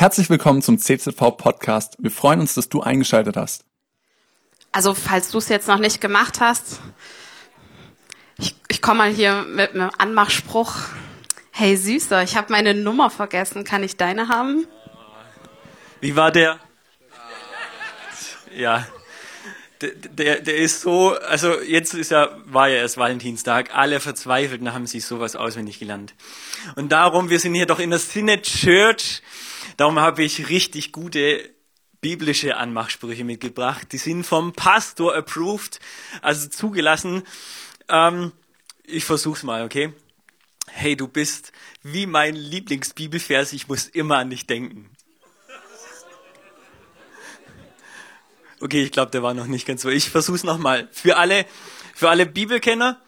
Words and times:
Herzlich 0.00 0.30
willkommen 0.30 0.62
zum 0.62 0.78
CZV 0.78 1.36
Podcast. 1.36 1.96
Wir 1.98 2.12
freuen 2.12 2.38
uns, 2.38 2.54
dass 2.54 2.68
du 2.68 2.82
eingeschaltet 2.82 3.36
hast. 3.36 3.64
Also, 4.70 4.94
falls 4.94 5.32
du 5.32 5.38
es 5.38 5.48
jetzt 5.48 5.66
noch 5.66 5.80
nicht 5.80 6.00
gemacht 6.00 6.38
hast, 6.38 6.78
ich, 8.38 8.54
ich 8.68 8.80
komme 8.80 8.98
mal 8.98 9.10
hier 9.10 9.42
mit 9.42 9.74
einem 9.74 9.90
Anmachspruch. 9.98 10.72
Hey 11.50 11.76
Süßer, 11.76 12.22
ich 12.22 12.36
habe 12.36 12.52
meine 12.52 12.74
Nummer 12.74 13.10
vergessen. 13.10 13.64
Kann 13.64 13.82
ich 13.82 13.96
deine 13.96 14.28
haben? 14.28 14.68
Wie 16.00 16.14
war 16.14 16.30
der? 16.30 16.60
Ja. 18.56 18.86
Der, 19.80 19.90
der, 19.90 20.40
der 20.42 20.56
ist 20.58 20.80
so, 20.80 21.16
also 21.26 21.60
jetzt 21.60 21.94
ist 21.94 22.12
ja, 22.12 22.36
war 22.44 22.68
ja 22.68 22.76
erst 22.76 22.98
Valentinstag, 22.98 23.74
alle 23.74 23.98
Verzweifelten 23.98 24.72
haben 24.72 24.86
sich 24.86 25.04
sowas 25.04 25.34
auswendig 25.34 25.80
gelernt. 25.80 26.14
Und 26.76 26.90
darum, 26.90 27.30
wir 27.30 27.40
sind 27.40 27.54
hier 27.54 27.66
doch 27.66 27.80
in 27.80 27.90
der 27.90 27.98
Synod 27.98 28.42
Church, 28.42 29.22
darum 29.76 29.98
habe 29.98 30.22
ich 30.22 30.48
richtig 30.48 30.92
gute 30.92 31.50
biblische 32.00 32.56
Anmachsprüche 32.56 33.24
mitgebracht. 33.24 33.92
Die 33.92 33.98
sind 33.98 34.24
vom 34.24 34.52
Pastor 34.52 35.14
approved, 35.14 35.80
also 36.22 36.48
zugelassen. 36.48 37.24
Ähm, 37.88 38.32
ich 38.84 39.04
versuch's 39.04 39.42
mal, 39.42 39.64
okay? 39.64 39.92
Hey, 40.68 40.96
du 40.96 41.08
bist 41.08 41.52
wie 41.82 42.06
mein 42.06 42.34
Lieblingsbibelvers, 42.34 43.52
ich 43.52 43.68
muss 43.68 43.86
immer 43.86 44.18
an 44.18 44.30
dich 44.30 44.46
denken. 44.46 44.90
Okay, 48.60 48.82
ich 48.82 48.90
glaube, 48.90 49.10
der 49.12 49.22
war 49.22 49.34
noch 49.34 49.46
nicht 49.46 49.66
ganz 49.66 49.82
so. 49.82 49.88
Ich 49.88 50.10
versuch's 50.10 50.42
nochmal. 50.42 50.88
Für 50.90 51.16
alle, 51.16 51.46
für 51.94 52.10
alle 52.10 52.26
Bibelkenner, 52.26 53.00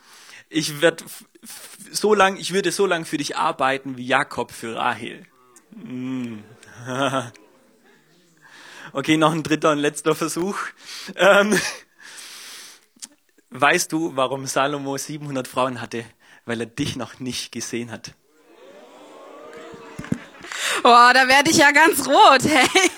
ich 0.49 0.81
werde 0.81 1.05
so 1.91 2.15
lang, 2.15 2.37
ich 2.37 2.53
würde 2.53 2.71
so 2.71 2.87
lang 2.87 3.05
für 3.05 3.17
dich 3.17 3.37
arbeiten 3.37 3.97
wie 3.97 4.07
Jakob 4.07 4.53
für 4.53 4.77
Rahel. 4.77 5.27
Mm. 5.73 6.39
okay, 8.93 9.17
noch 9.17 9.33
ein 9.33 9.43
dritter 9.43 9.73
und 9.73 9.79
letzter 9.79 10.15
Versuch. 10.15 10.57
Ähm, 11.17 11.59
weißt 13.51 13.93
du, 13.93 14.17
warum 14.17 14.47
Salomo 14.47 14.97
700 14.97 15.49
Frauen 15.49 15.81
hatte? 15.81 16.05
Weil 16.45 16.61
er 16.61 16.67
dich 16.67 16.97
noch 16.97 17.21
nicht 17.21 17.53
gesehen 17.53 17.91
hat. 17.91 18.15
Boah, 20.83 21.13
da 21.13 21.29
werde 21.29 21.51
ich 21.51 21.59
ja 21.59 21.71
ganz 21.73 22.07
rot, 22.07 22.43
hey. 22.45 22.67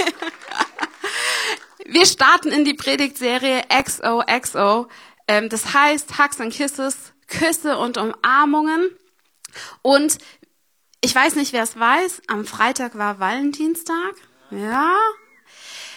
Wir 1.85 2.07
starten 2.07 2.53
in 2.53 2.65
die 2.65 2.75
Predigtserie 2.75 3.63
XOXO. 3.69 4.89
Ähm, 5.29 5.49
das 5.49 5.75
heißt 5.75 6.19
Hugs 6.19 6.41
and 6.41 6.53
Kisses, 6.53 7.13
Küsse 7.27 7.77
und 7.77 7.99
Umarmungen. 7.99 8.89
Und 9.83 10.19
ich 11.03 11.15
weiß 11.15 11.35
nicht, 11.37 11.53
wer 11.53 11.63
es 11.63 11.79
weiß, 11.79 12.23
am 12.29 12.45
Freitag 12.47 12.97
war 12.97 13.21
Valentinstag. 13.21 14.15
Ja. 14.51 14.95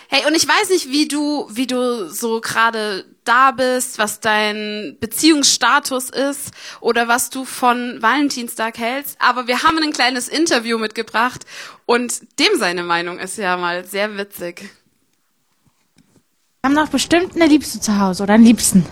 Hey, 0.07 0.25
und 0.27 0.35
ich 0.35 0.47
weiß 0.47 0.69
nicht, 0.69 0.89
wie 0.89 1.07
du, 1.07 1.47
wie 1.49 1.65
du 1.65 2.09
so 2.09 2.41
gerade 2.41 3.05
da 3.23 3.51
bist, 3.51 3.97
was 3.97 4.19
dein 4.19 4.97
Beziehungsstatus 4.99 6.09
ist 6.09 6.51
oder 6.79 7.07
was 7.07 7.29
du 7.29 7.43
von 7.43 8.01
Valentinstag 8.01 8.77
hältst. 8.77 9.17
Aber 9.19 9.47
wir 9.47 9.63
haben 9.63 9.79
ein 9.79 9.93
kleines 9.93 10.27
Interview 10.27 10.77
mitgebracht 10.77 11.45
und 11.85 12.21
dem 12.39 12.57
seine 12.57 12.83
Meinung 12.83 13.17
ist 13.17 13.37
ja 13.37 13.57
mal 13.57 13.85
sehr 13.85 14.17
witzig 14.17 14.69
haben 16.65 16.75
doch 16.75 16.87
bestimmt 16.87 17.35
eine 17.35 17.45
Liebste 17.45 17.79
zu 17.79 17.99
Hause 17.99 18.23
oder 18.23 18.33
einen 18.33 18.43
Liebsten. 18.43 18.85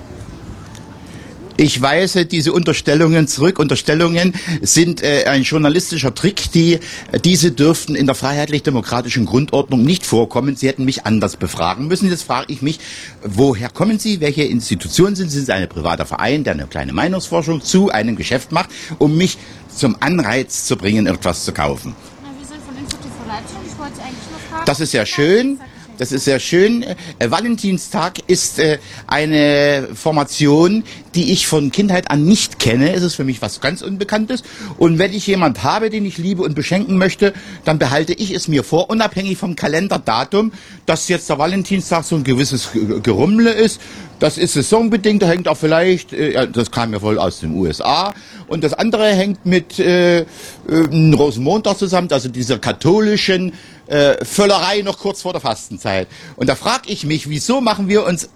Ich 1.56 1.82
weise 1.82 2.26
diese 2.26 2.52
Unterstellungen 2.52 3.28
zurück. 3.28 3.60
Unterstellungen 3.60 4.34
sind 4.62 5.04
äh, 5.04 5.26
ein 5.26 5.44
journalistischer 5.44 6.16
Trick, 6.16 6.52
die 6.52 6.80
diese 7.24 7.52
dürften 7.52 7.96
in 7.96 8.08
der 8.08 8.16
freiheitlich-demokratischen 8.16 9.26
Grundordnung 9.26 9.84
nicht 9.84 10.04
vorkommen. 10.06 10.56
Sie 10.56 10.68
hätten 10.68 10.84
mich 10.84 11.06
anders 11.06 11.38
befragen 11.38 11.88
müssen. 11.88 12.10
Jetzt 12.10 12.24
frage 12.24 12.52
ich 12.52 12.64
mich, 12.64 12.80
woher 13.24 13.70
kommen 13.70 14.00
Sie? 14.00 14.20
Welche 14.20 14.44
Institution 14.44 15.16
sind 15.16 15.30
Sie? 15.30 15.38
Sind 15.38 15.46
Sie 15.46 15.54
ein 15.54 15.70
privater 15.70 16.06
Verein, 16.08 16.44
der 16.44 16.54
eine 16.54 16.66
kleine 16.66 16.92
Meinungsforschung 16.92 17.62
zu 17.62 17.92
einem 17.92 18.16
Geschäft 18.16 18.52
macht, 18.52 18.70
um 18.98 19.16
mich 19.16 19.38
zum 19.76 19.96
Anreiz 20.00 20.66
zu 20.66 20.76
bringen, 20.76 21.06
etwas 21.06 21.46
zu 21.46 21.54
kaufen? 21.54 21.96
Na, 22.24 22.30
wir 22.40 22.48
sind 22.48 22.64
von 22.66 22.76
Institut 22.78 23.12
für 23.22 23.28
Leitung. 23.28 23.62
Ich 23.66 23.78
wollte 23.78 24.02
eigentlich 24.02 24.30
nur 24.32 24.40
fragen. 24.50 24.66
Das 24.66 24.80
ist 24.80 24.94
ja 24.94 25.06
schön. 25.06 25.60
Das 25.98 26.12
ist 26.12 26.26
sehr 26.26 26.40
schön. 26.40 26.84
Äh, 26.84 26.96
Valentinstag 27.30 28.18
ist 28.28 28.58
äh, 28.60 28.80
eine 29.06 29.90
Formation, 29.94 30.84
die 31.16 31.32
ich 31.32 31.48
von 31.48 31.72
Kindheit 31.72 32.10
an 32.10 32.26
nicht 32.26 32.60
kenne. 32.60 32.94
Es 32.94 33.04
ist 33.04 33.16
für 33.16 33.24
mich 33.24 33.42
was 33.42 33.62
ganz 33.62 33.82
Unbekanntes. 33.82 34.44
Und 34.78 35.00
wenn 35.00 35.14
ich 35.14 35.28
jemand 35.28 35.64
habe, 35.64 35.90
den 35.90 36.06
ich 36.06 36.18
liebe 36.18 36.42
und 36.42 36.56
beschenken 36.56 36.98
möchte, 36.98 37.34
dann 37.66 37.80
behalte 37.80 38.14
ich 38.14 38.32
es 38.32 38.48
mir 38.48 38.64
vor, 38.64 38.90
unabhängig 38.90 39.38
vom 39.38 39.56
Kalenderdatum, 39.56 40.52
dass 40.86 41.08
jetzt 41.10 41.30
der 41.30 41.38
Valentinstag 41.38 42.04
so 42.04 42.16
ein 42.16 42.24
gewisses 42.24 42.70
Gerummle 43.04 43.52
ist. 43.52 43.80
Das 44.20 44.38
ist 44.38 44.54
saisonbedingt, 44.54 45.22
da 45.22 45.28
hängt 45.28 45.48
auch 45.48 45.58
vielleicht, 45.58 46.14
äh, 46.14 46.48
das 46.48 46.72
kam 46.72 46.94
ja 46.94 47.02
wohl 47.02 47.20
aus 47.20 47.40
den 47.42 47.54
USA. 47.56 48.14
Und 48.48 48.64
das 48.64 48.74
andere 48.74 49.08
hängt 49.08 49.46
mit 49.46 49.80
äh, 49.80 50.22
äh, 50.22 50.26
Rosenmontag 50.68 51.78
zusammen, 51.78 52.08
also 52.12 52.30
dieser 52.30 52.60
katholischen 52.60 53.54
äh, 53.88 54.24
Völlerei 54.24 54.82
noch 54.82 55.00
kurz 55.00 55.22
vor 55.22 55.34
der 55.34 55.42
Fastenzeit. 55.42 56.08
Und 56.36 56.48
da 56.48 56.56
frage 56.56 56.90
ich 56.90 57.06
mich, 57.06 57.30
wieso 57.30 57.62
machen 57.62 57.90
wir 57.90 58.06
uns 58.06 58.30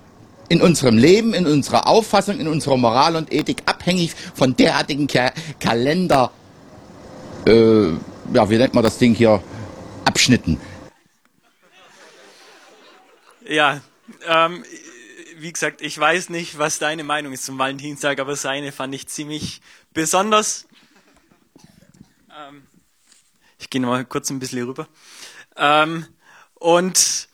in 0.50 0.62
unserem 0.62 0.98
Leben, 0.98 1.34
in 1.34 1.46
unserer 1.46 1.88
Auffassung, 1.88 2.40
in 2.40 2.48
unserer 2.48 2.78
Moral 2.78 3.16
und 3.16 3.34
Ethik 3.34 3.64
abhängig 3.66 4.14
von 4.34 4.56
derartigen 4.56 5.08
Ka 5.08 5.32
Kalender, 5.60 6.32
äh, 7.46 7.90
ja, 8.34 8.50
wie 8.50 8.58
nennt 8.58 8.74
man 8.74 8.84
das 8.84 8.98
Ding 8.98 9.14
hier, 9.14 9.42
Abschnitten. 10.06 10.60
Ja, 13.48 13.82
ähm, 14.28 14.64
wie 15.38 15.54
gesagt, 15.54 15.82
ich 15.82 15.98
weiß 15.98 16.30
nicht, 16.30 16.58
was 16.58 16.80
deine 16.80 17.04
Meinung 17.04 17.34
ist 17.34 17.46
zum 17.46 17.58
Valentinstag, 17.58 18.20
aber 18.20 18.36
seine 18.36 18.72
fand 18.72 18.94
ich 18.96 19.08
ziemlich 19.08 19.62
besonders. 19.94 20.68
Ähm, 22.36 22.64
ich 23.60 23.70
gehe 23.70 23.82
mal 23.82 24.04
kurz 24.06 24.30
ein 24.30 24.40
bisschen 24.40 24.66
rüber. 24.66 24.88
Ähm, 25.56 26.06
und 26.56 27.28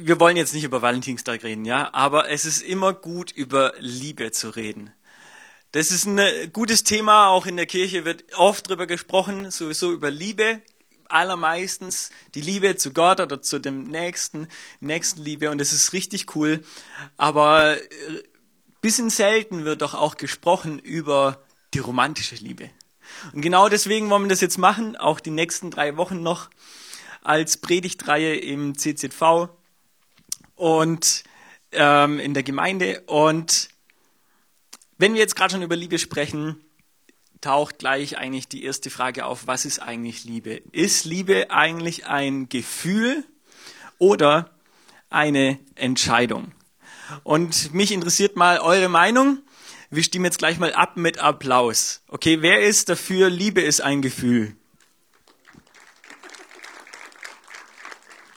wir 0.00 0.20
wollen 0.20 0.36
jetzt 0.36 0.54
nicht 0.54 0.64
über 0.64 0.82
Valentinstag 0.82 1.42
reden, 1.44 1.64
ja, 1.64 1.92
aber 1.92 2.30
es 2.30 2.44
ist 2.44 2.62
immer 2.62 2.92
gut, 2.92 3.30
über 3.30 3.72
Liebe 3.78 4.30
zu 4.32 4.50
reden. 4.50 4.92
Das 5.72 5.90
ist 5.90 6.06
ein 6.06 6.50
gutes 6.52 6.84
Thema, 6.84 7.28
auch 7.28 7.46
in 7.46 7.56
der 7.56 7.66
Kirche 7.66 8.04
wird 8.04 8.24
oft 8.36 8.68
darüber 8.68 8.86
gesprochen, 8.86 9.50
sowieso 9.50 9.92
über 9.92 10.10
Liebe, 10.10 10.62
allermeistens 11.08 12.10
die 12.34 12.40
Liebe 12.40 12.76
zu 12.76 12.92
Gott 12.92 13.20
oder 13.20 13.42
zu 13.42 13.58
dem 13.58 13.84
Nächsten, 13.84 14.48
Nächstenliebe 14.80 15.50
und 15.50 15.58
das 15.58 15.72
ist 15.72 15.92
richtig 15.92 16.34
cool, 16.36 16.62
aber 17.16 17.76
äh, 17.76 18.22
bisschen 18.80 19.10
selten 19.10 19.64
wird 19.64 19.82
doch 19.82 19.94
auch 19.94 20.16
gesprochen 20.16 20.78
über 20.78 21.42
die 21.74 21.80
romantische 21.80 22.36
Liebe. 22.36 22.70
Und 23.32 23.42
genau 23.42 23.68
deswegen 23.68 24.08
wollen 24.10 24.22
wir 24.22 24.28
das 24.28 24.40
jetzt 24.40 24.58
machen, 24.58 24.96
auch 24.96 25.20
die 25.20 25.30
nächsten 25.30 25.70
drei 25.70 25.96
Wochen 25.96 26.22
noch 26.22 26.48
als 27.22 27.56
Predigtreihe 27.56 28.36
im 28.36 28.76
CZV 28.76 29.50
und 30.58 31.24
ähm, 31.72 32.18
in 32.18 32.34
der 32.34 32.42
Gemeinde. 32.42 33.02
Und 33.06 33.68
wenn 34.98 35.14
wir 35.14 35.20
jetzt 35.20 35.36
gerade 35.36 35.52
schon 35.52 35.62
über 35.62 35.76
Liebe 35.76 35.98
sprechen, 35.98 36.60
taucht 37.40 37.78
gleich 37.78 38.18
eigentlich 38.18 38.48
die 38.48 38.64
erste 38.64 38.90
Frage 38.90 39.24
auf, 39.24 39.46
was 39.46 39.64
ist 39.64 39.78
eigentlich 39.80 40.24
Liebe? 40.24 40.60
Ist 40.72 41.04
Liebe 41.04 41.50
eigentlich 41.50 42.06
ein 42.06 42.48
Gefühl 42.48 43.24
oder 43.98 44.50
eine 45.08 45.58
Entscheidung? 45.76 46.52
Und 47.22 47.72
mich 47.72 47.92
interessiert 47.92 48.36
mal 48.36 48.58
eure 48.58 48.88
Meinung. 48.88 49.38
Wir 49.90 50.02
stimmen 50.02 50.26
jetzt 50.26 50.38
gleich 50.38 50.58
mal 50.58 50.74
ab 50.74 50.96
mit 50.96 51.18
Applaus. 51.18 52.02
Okay, 52.08 52.42
wer 52.42 52.60
ist 52.60 52.88
dafür, 52.88 53.30
Liebe 53.30 53.62
ist 53.62 53.80
ein 53.80 54.02
Gefühl? 54.02 54.54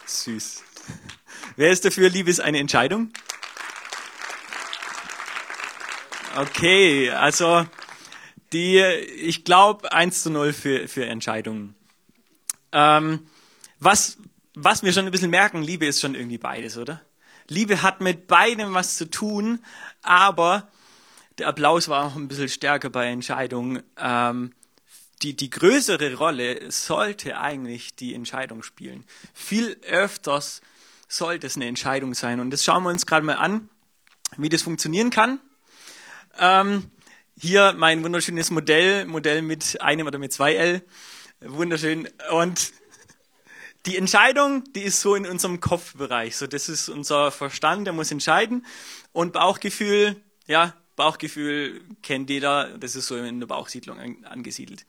Süß. 0.05 0.63
Wer 1.57 1.71
ist 1.71 1.83
dafür, 1.83 2.09
Liebe 2.09 2.29
ist 2.29 2.39
eine 2.39 2.59
Entscheidung? 2.59 3.11
Okay, 6.37 7.11
also 7.11 7.65
die, 8.53 8.79
ich 8.79 9.43
glaube, 9.43 9.91
1 9.91 10.23
zu 10.23 10.29
0 10.29 10.53
für, 10.53 10.87
für 10.87 11.05
Entscheidungen. 11.05 11.75
Ähm, 12.71 13.27
was, 13.79 14.17
was 14.53 14.83
wir 14.83 14.93
schon 14.93 15.05
ein 15.05 15.11
bisschen 15.11 15.29
merken, 15.29 15.61
Liebe 15.61 15.85
ist 15.85 15.99
schon 15.99 16.15
irgendwie 16.15 16.37
beides, 16.37 16.77
oder? 16.77 17.01
Liebe 17.47 17.81
hat 17.81 17.99
mit 17.99 18.27
beidem 18.27 18.73
was 18.73 18.95
zu 18.95 19.09
tun, 19.09 19.63
aber 20.03 20.69
der 21.37 21.47
Applaus 21.47 21.89
war 21.89 22.05
auch 22.05 22.15
ein 22.15 22.29
bisschen 22.29 22.47
stärker 22.47 22.89
bei 22.89 23.07
Entscheidungen. 23.07 23.83
Ähm, 23.97 24.53
die, 25.21 25.35
die 25.35 25.49
größere 25.49 26.15
Rolle 26.15 26.71
sollte 26.71 27.37
eigentlich 27.37 27.95
die 27.95 28.13
Entscheidung 28.13 28.63
spielen. 28.63 29.03
Viel 29.33 29.77
öfters 29.87 30.61
sollte 31.11 31.47
es 31.47 31.55
eine 31.55 31.67
Entscheidung 31.67 32.13
sein. 32.13 32.39
Und 32.39 32.51
das 32.51 32.63
schauen 32.63 32.83
wir 32.83 32.89
uns 32.89 33.05
gerade 33.05 33.25
mal 33.25 33.35
an, 33.35 33.69
wie 34.37 34.49
das 34.49 34.61
funktionieren 34.61 35.09
kann. 35.09 35.39
Ähm, 36.39 36.89
hier 37.37 37.73
mein 37.73 38.03
wunderschönes 38.03 38.49
Modell, 38.49 39.05
Modell 39.05 39.41
mit 39.41 39.81
einem 39.81 40.07
oder 40.07 40.19
mit 40.19 40.31
zwei 40.31 40.55
L. 40.55 40.81
Wunderschön. 41.41 42.07
Und 42.31 42.71
die 43.85 43.97
Entscheidung, 43.97 44.63
die 44.73 44.83
ist 44.83 45.01
so 45.01 45.15
in 45.15 45.25
unserem 45.25 45.59
Kopfbereich. 45.59 46.37
So, 46.37 46.47
das 46.47 46.69
ist 46.69 46.87
unser 46.87 47.31
Verstand, 47.31 47.87
der 47.87 47.93
muss 47.93 48.11
entscheiden. 48.11 48.65
Und 49.11 49.33
Bauchgefühl, 49.33 50.15
ja, 50.47 50.75
Bauchgefühl 50.95 51.81
kennt 52.03 52.29
jeder, 52.29 52.77
das 52.77 52.95
ist 52.95 53.07
so 53.07 53.17
in 53.17 53.39
der 53.39 53.47
Bauchsiedlung 53.47 54.23
angesiedelt. 54.25 54.85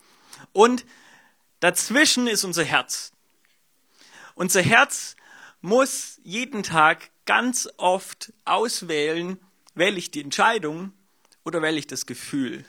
Und 0.52 0.84
dazwischen 1.58 2.28
ist 2.28 2.44
unser 2.44 2.64
Herz. 2.64 3.12
Unser 4.34 4.62
Herz 4.62 5.16
muss 5.62 6.20
jeden 6.24 6.62
Tag 6.62 7.10
ganz 7.24 7.68
oft 7.78 8.32
auswählen, 8.44 9.38
wähle 9.74 9.96
ich 9.96 10.10
die 10.10 10.20
Entscheidung 10.20 10.92
oder 11.44 11.62
wähle 11.62 11.78
ich 11.78 11.86
das 11.86 12.04
Gefühl. 12.06 12.64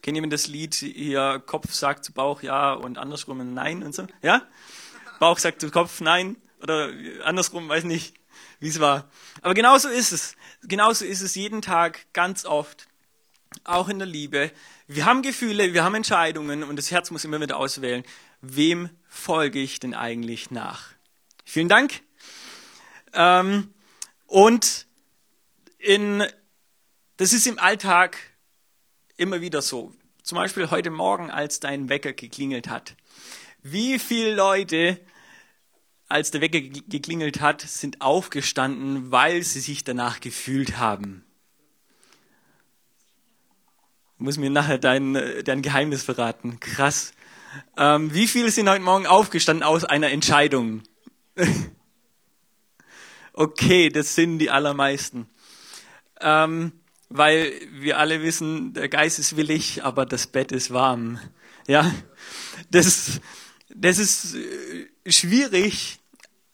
Kennt 0.00 0.16
jemand 0.16 0.32
das 0.32 0.46
Lied 0.46 0.74
hier, 0.74 1.42
Kopf 1.44 1.72
sagt 1.72 2.04
zu 2.04 2.12
Bauch 2.12 2.42
ja 2.42 2.72
und 2.72 2.98
andersrum 2.98 3.54
nein 3.54 3.82
und 3.82 3.94
so? 3.94 4.06
Ja? 4.22 4.42
Bauch 5.18 5.38
sagt 5.38 5.60
zu 5.60 5.70
Kopf 5.70 6.00
nein 6.00 6.36
oder 6.62 6.90
andersrum, 7.24 7.68
weiß 7.68 7.84
nicht, 7.84 8.14
wie 8.60 8.68
es 8.68 8.80
war. 8.80 9.10
Aber 9.42 9.54
genauso 9.54 9.88
ist 9.88 10.12
es. 10.12 10.36
Genauso 10.62 11.04
ist 11.04 11.20
es 11.20 11.34
jeden 11.34 11.62
Tag, 11.62 12.06
ganz 12.12 12.44
oft, 12.44 12.86
auch 13.64 13.88
in 13.88 13.98
der 13.98 14.08
Liebe. 14.08 14.50
Wir 14.86 15.04
haben 15.04 15.22
Gefühle, 15.22 15.74
wir 15.74 15.84
haben 15.84 15.94
Entscheidungen 15.94 16.62
und 16.62 16.76
das 16.76 16.90
Herz 16.90 17.10
muss 17.10 17.24
immer 17.24 17.40
wieder 17.40 17.56
auswählen, 17.56 18.04
wem 18.40 18.90
folge 19.08 19.58
ich 19.58 19.80
denn 19.80 19.94
eigentlich 19.94 20.50
nach? 20.50 20.93
Vielen 21.44 21.68
Dank. 21.68 22.00
Ähm, 23.12 23.72
und 24.26 24.86
in, 25.78 26.24
das 27.16 27.32
ist 27.32 27.46
im 27.46 27.58
Alltag 27.58 28.16
immer 29.16 29.40
wieder 29.40 29.62
so. 29.62 29.92
Zum 30.22 30.36
Beispiel 30.36 30.70
heute 30.70 30.90
Morgen, 30.90 31.30
als 31.30 31.60
dein 31.60 31.88
Wecker 31.88 32.14
geklingelt 32.14 32.68
hat. 32.68 32.96
Wie 33.62 33.98
viele 33.98 34.34
Leute, 34.34 34.98
als 36.08 36.30
der 36.30 36.40
Wecker 36.40 36.60
geklingelt 36.60 37.40
hat, 37.40 37.60
sind 37.60 38.00
aufgestanden, 38.00 39.10
weil 39.10 39.42
sie 39.42 39.60
sich 39.60 39.84
danach 39.84 40.20
gefühlt 40.20 40.78
haben? 40.78 41.24
Muss 44.16 44.38
mir 44.38 44.50
nachher 44.50 44.78
dein, 44.78 45.14
dein 45.44 45.60
Geheimnis 45.60 46.02
verraten. 46.02 46.58
Krass. 46.60 47.12
Ähm, 47.76 48.14
wie 48.14 48.26
viele 48.26 48.50
sind 48.50 48.68
heute 48.68 48.82
Morgen 48.82 49.06
aufgestanden 49.06 49.62
aus 49.62 49.84
einer 49.84 50.10
Entscheidung? 50.10 50.82
okay, 53.32 53.88
das 53.88 54.14
sind 54.14 54.38
die 54.38 54.50
allermeisten. 54.50 55.26
Ähm, 56.20 56.72
weil 57.08 57.52
wir 57.70 57.98
alle 57.98 58.22
wissen, 58.22 58.72
der 58.72 58.88
Geist 58.88 59.18
ist 59.18 59.36
willig, 59.36 59.84
aber 59.84 60.06
das 60.06 60.26
Bett 60.26 60.52
ist 60.52 60.72
warm. 60.72 61.20
Ja, 61.66 61.94
das, 62.70 63.20
das 63.68 63.98
ist 63.98 64.34
äh, 64.34 65.10
schwierig, 65.10 66.00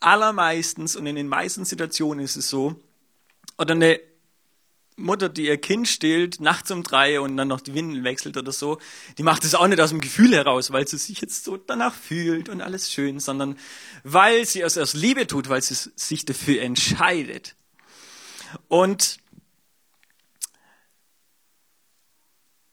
allermeistens 0.00 0.96
und 0.96 1.06
in 1.06 1.16
den 1.16 1.28
meisten 1.28 1.64
Situationen 1.64 2.24
ist 2.24 2.36
es 2.36 2.48
so. 2.48 2.82
Oder 3.58 3.74
eine 3.74 4.00
Mutter, 5.00 5.28
die 5.28 5.46
ihr 5.46 5.58
Kind 5.58 5.88
stillt, 5.88 6.40
nachts 6.40 6.70
um 6.70 6.82
drei 6.82 7.20
und 7.20 7.36
dann 7.36 7.48
noch 7.48 7.60
die 7.60 7.74
Windeln 7.74 8.04
wechselt 8.04 8.36
oder 8.36 8.52
so, 8.52 8.78
die 9.18 9.22
macht 9.22 9.44
es 9.44 9.54
auch 9.54 9.66
nicht 9.66 9.80
aus 9.80 9.90
dem 9.90 10.00
Gefühl 10.00 10.34
heraus, 10.34 10.72
weil 10.72 10.86
sie 10.86 10.98
sich 10.98 11.20
jetzt 11.20 11.44
so 11.44 11.56
danach 11.56 11.94
fühlt 11.94 12.48
und 12.48 12.60
alles 12.60 12.92
schön, 12.92 13.20
sondern 13.20 13.56
weil 14.04 14.44
sie 14.44 14.60
es 14.60 14.76
aus 14.78 14.94
Liebe 14.94 15.26
tut, 15.26 15.48
weil 15.48 15.62
sie 15.62 15.74
sich 15.96 16.24
dafür 16.24 16.62
entscheidet. 16.62 17.54
Und 18.68 19.19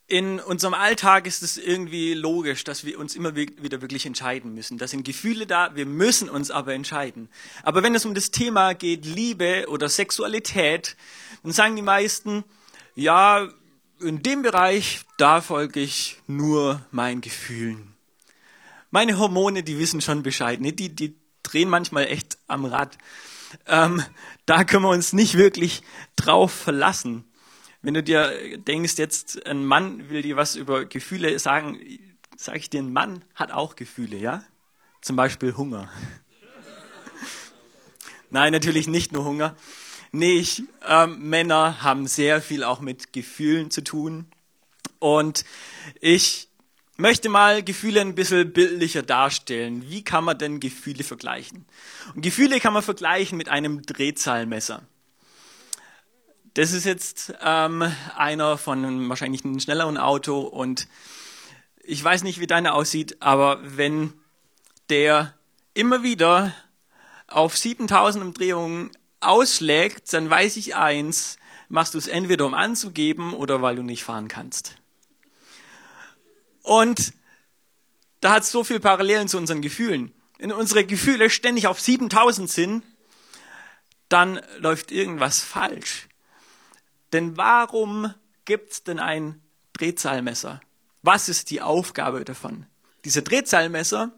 in 0.07 0.39
unserem 0.39 0.73
Alltag 0.73 1.27
ist 1.27 1.43
es 1.43 1.57
irgendwie 1.57 2.13
logisch, 2.13 2.63
dass 2.63 2.85
wir 2.85 2.97
uns 2.97 3.13
immer 3.13 3.35
wieder 3.35 3.81
wirklich 3.81 4.05
entscheiden 4.05 4.53
müssen. 4.53 4.77
Da 4.77 4.87
sind 4.87 5.03
Gefühle 5.03 5.45
da, 5.45 5.75
wir 5.75 5.85
müssen 5.85 6.29
uns 6.29 6.49
aber 6.49 6.73
entscheiden. 6.73 7.27
Aber 7.63 7.83
wenn 7.83 7.93
es 7.93 8.05
um 8.05 8.13
das 8.13 8.31
Thema 8.31 8.73
geht, 8.73 9.05
Liebe 9.05 9.65
oder 9.67 9.89
Sexualität, 9.89 10.95
dann 11.43 11.51
sagen 11.51 11.75
die 11.75 11.81
meisten, 11.81 12.45
ja, 12.95 13.49
in 13.99 14.23
dem 14.23 14.43
Bereich, 14.43 15.01
da 15.17 15.41
folge 15.41 15.81
ich 15.81 16.17
nur 16.25 16.85
meinen 16.91 17.19
Gefühlen. 17.19 17.93
Meine 18.91 19.17
Hormone, 19.17 19.63
die 19.63 19.77
wissen 19.77 19.99
schon 19.99 20.23
Bescheid, 20.23 20.61
ne? 20.61 20.71
die, 20.71 20.95
die 20.95 21.15
drehen 21.43 21.69
manchmal 21.69 22.05
echt 22.05 22.37
am 22.47 22.63
Rad. 22.63 22.97
Ähm, 23.65 24.01
da 24.45 24.63
können 24.63 24.83
wir 24.83 24.89
uns 24.89 25.11
nicht 25.11 25.37
wirklich 25.37 25.81
drauf 26.15 26.53
verlassen. 26.53 27.25
Wenn 27.81 27.93
du 27.93 28.03
dir 28.03 28.57
denkst, 28.57 28.97
jetzt 28.97 29.45
ein 29.45 29.65
Mann 29.65 30.09
will 30.09 30.21
dir 30.21 30.35
was 30.35 30.55
über 30.55 30.85
Gefühle 30.85 31.37
sagen, 31.39 31.79
sage 32.35 32.57
ich 32.57 32.69
dir, 32.69 32.81
ein 32.81 32.91
Mann 32.91 33.23
hat 33.35 33.51
auch 33.51 33.75
Gefühle, 33.75 34.17
ja? 34.17 34.43
Zum 35.01 35.15
Beispiel 35.15 35.55
Hunger. 35.55 35.89
Nein, 38.29 38.51
natürlich 38.51 38.87
nicht 38.87 39.11
nur 39.11 39.25
Hunger. 39.25 39.55
Nee, 40.11 40.39
ich, 40.39 40.63
ähm, 40.87 41.29
Männer 41.29 41.83
haben 41.83 42.07
sehr 42.07 42.41
viel 42.41 42.63
auch 42.63 42.79
mit 42.79 43.13
Gefühlen 43.13 43.71
zu 43.71 43.83
tun. 43.83 44.25
Und 44.99 45.45
ich 46.01 46.49
möchte 46.97 47.29
mal 47.29 47.63
Gefühle 47.63 48.01
ein 48.01 48.15
bisschen 48.15 48.51
bildlicher 48.51 49.03
darstellen. 49.03 49.83
Wie 49.89 50.03
kann 50.03 50.23
man 50.23 50.37
denn 50.37 50.59
Gefühle 50.59 51.03
vergleichen? 51.03 51.65
Und 52.15 52.21
Gefühle 52.21 52.59
kann 52.59 52.73
man 52.73 52.83
vergleichen 52.83 53.37
mit 53.37 53.49
einem 53.49 53.83
Drehzahlmesser. 53.83 54.83
Das 56.57 56.73
ist 56.73 56.85
jetzt 56.85 57.35
ähm, 57.39 57.83
einer 58.15 58.57
von 58.57 59.09
wahrscheinlich 59.09 59.45
einem 59.45 59.59
schnelleren 59.59 59.99
Auto 59.99 60.39
und 60.39 60.87
ich 61.83 62.03
weiß 62.03 62.23
nicht, 62.23 62.39
wie 62.39 62.47
deine 62.47 62.73
aussieht, 62.73 63.17
aber 63.19 63.59
wenn 63.61 64.11
der 64.89 65.35
immer 65.75 66.01
wieder 66.01 66.55
auf 67.27 67.55
7000 67.55 68.25
Umdrehungen 68.25 68.89
ausschlägt, 69.19 70.11
dann 70.11 70.31
weiß 70.31 70.57
ich 70.57 70.75
eins, 70.75 71.37
machst 71.69 71.93
du 71.93 71.99
es 71.99 72.07
entweder 72.07 72.47
um 72.47 72.55
anzugeben 72.55 73.35
oder 73.35 73.61
weil 73.61 73.75
du 73.75 73.83
nicht 73.83 74.03
fahren 74.03 74.27
kannst. 74.27 74.77
Und 76.63 77.13
da 78.19 78.31
hat 78.31 78.41
es 78.41 78.51
so 78.51 78.63
viele 78.63 78.79
Parallelen 78.79 79.27
zu 79.27 79.37
unseren 79.37 79.61
Gefühlen. 79.61 80.11
Wenn 80.39 80.51
unsere 80.51 80.83
Gefühle 80.85 81.29
ständig 81.29 81.67
auf 81.67 81.79
7000 81.79 82.49
sind, 82.49 82.83
dann 84.09 84.41
läuft 84.57 84.91
irgendwas 84.91 85.39
falsch. 85.43 86.06
Denn 87.13 87.37
warum 87.37 88.13
gibt 88.45 88.71
es 88.71 88.83
denn 88.83 88.99
ein 88.99 89.41
Drehzahlmesser? 89.73 90.61
Was 91.01 91.29
ist 91.29 91.49
die 91.49 91.61
Aufgabe 91.61 92.25
davon? 92.25 92.65
Dieser 93.05 93.21
Drehzahlmesser 93.21 94.11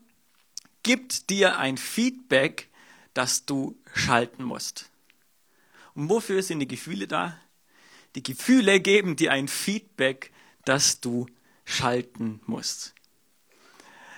gibt 0.83 1.29
dir 1.29 1.57
ein 1.57 1.77
Feedback, 1.77 2.69
das 3.13 3.45
du 3.45 3.77
schalten 3.93 4.43
musst. 4.43 4.89
Und 5.93 6.09
wofür 6.09 6.41
sind 6.41 6.59
die 6.59 6.67
Gefühle 6.67 7.07
da? 7.07 7.39
Die 8.15 8.23
Gefühle 8.23 8.79
geben 8.79 9.15
dir 9.15 9.31
ein 9.31 9.47
Feedback, 9.47 10.31
das 10.65 11.01
du 11.01 11.27
schalten 11.65 12.41
musst. 12.45 12.95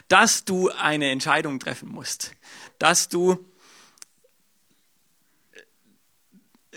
Dass 0.07 0.46
du 0.46 0.69
eine 0.69 1.10
Entscheidung 1.10 1.60
treffen 1.60 1.89
musst. 1.89 2.31
Dass 2.79 3.10
du 3.10 3.46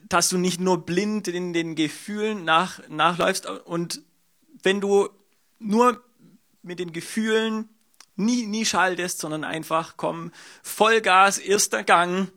dass 0.09 0.29
du 0.29 0.39
nicht 0.39 0.61
nur 0.61 0.85
blind 0.85 1.29
in 1.29 1.53
den 1.53 1.75
Gefühlen 1.75 2.45
nach, 2.45 2.81
nachläufst 2.89 3.47
und 3.47 4.03
wenn 4.63 4.81
du 4.81 5.09
nur 5.59 6.03
mit 6.63 6.79
den 6.79 6.93
Gefühlen 6.93 7.69
nie, 8.17 8.47
nie 8.47 8.65
schaltest, 8.65 9.19
sondern 9.19 9.45
einfach 9.45 9.97
komm, 9.97 10.33
Vollgas, 10.63 11.39
erster 11.39 11.83
Gang 11.83 12.31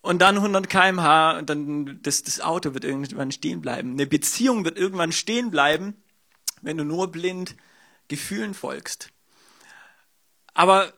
und 0.00 0.20
dann 0.20 0.36
100 0.36 0.68
kmh 0.68 1.38
und 1.38 1.50
dann 1.50 2.00
das, 2.02 2.22
das 2.22 2.40
Auto 2.40 2.74
wird 2.74 2.84
irgendwann 2.84 3.32
stehen 3.32 3.60
bleiben. 3.60 3.92
Eine 3.92 4.06
Beziehung 4.06 4.64
wird 4.64 4.78
irgendwann 4.78 5.12
stehen 5.12 5.50
bleiben, 5.50 6.02
wenn 6.62 6.76
du 6.76 6.84
nur 6.84 7.10
blind 7.10 7.56
Gefühlen 8.08 8.54
folgst. 8.54 9.10
Aber 10.54 10.92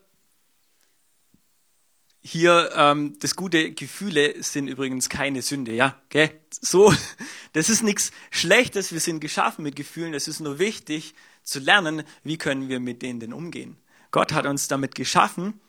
hier 2.22 2.70
ähm, 2.74 3.18
das 3.20 3.34
gute 3.34 3.72
Gefühle 3.72 4.42
sind 4.42 4.68
übrigens 4.68 5.08
keine 5.08 5.42
Sünde, 5.42 5.72
ja, 5.72 5.96
okay? 6.06 6.30
So, 6.50 6.92
das 7.54 7.68
ist 7.68 7.82
nichts 7.82 8.12
Schlechtes. 8.30 8.92
Wir 8.92 9.00
sind 9.00 9.20
geschaffen 9.20 9.62
mit 9.62 9.76
Gefühlen. 9.76 10.12
Es 10.12 10.28
ist 10.28 10.40
nur 10.40 10.58
wichtig 10.58 11.14
zu 11.42 11.60
lernen, 11.60 12.02
wie 12.22 12.36
können 12.36 12.68
wir 12.68 12.80
mit 12.80 13.02
denen 13.02 13.20
denn 13.20 13.32
umgehen. 13.32 13.76
Gott 14.10 14.32
hat 14.32 14.46
uns 14.46 14.68
damit 14.68 14.94
geschaffen 14.94 15.60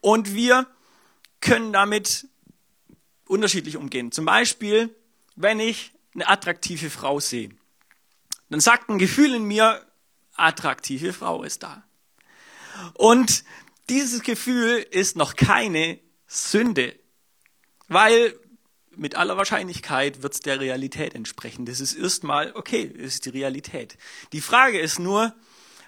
und 0.00 0.34
wir 0.34 0.66
können 1.40 1.72
damit 1.72 2.26
unterschiedlich 3.26 3.76
umgehen. 3.76 4.12
Zum 4.12 4.24
Beispiel, 4.24 4.94
wenn 5.36 5.60
ich 5.60 5.92
eine 6.14 6.28
attraktive 6.28 6.90
Frau 6.90 7.20
sehe, 7.20 7.50
dann 8.50 8.60
sagt 8.60 8.88
ein 8.88 8.98
Gefühl 8.98 9.34
in 9.34 9.44
mir, 9.44 9.84
attraktive 10.34 11.12
Frau 11.12 11.42
ist 11.44 11.62
da. 11.62 11.84
Und 12.94 13.44
dieses 13.88 14.22
Gefühl 14.22 14.86
ist 14.90 15.16
noch 15.16 15.36
keine 15.36 15.98
Sünde, 16.26 16.94
weil 17.88 18.34
mit 18.90 19.14
aller 19.14 19.36
Wahrscheinlichkeit 19.36 20.22
wird 20.22 20.34
es 20.34 20.40
der 20.40 20.60
Realität 20.60 21.14
entsprechen. 21.14 21.66
Das 21.66 21.80
ist 21.80 21.94
erstmal, 21.94 22.52
okay, 22.54 22.92
das 22.92 23.14
ist 23.14 23.26
die 23.26 23.30
Realität. 23.30 23.96
Die 24.32 24.40
Frage 24.40 24.80
ist 24.80 24.98
nur, 24.98 25.34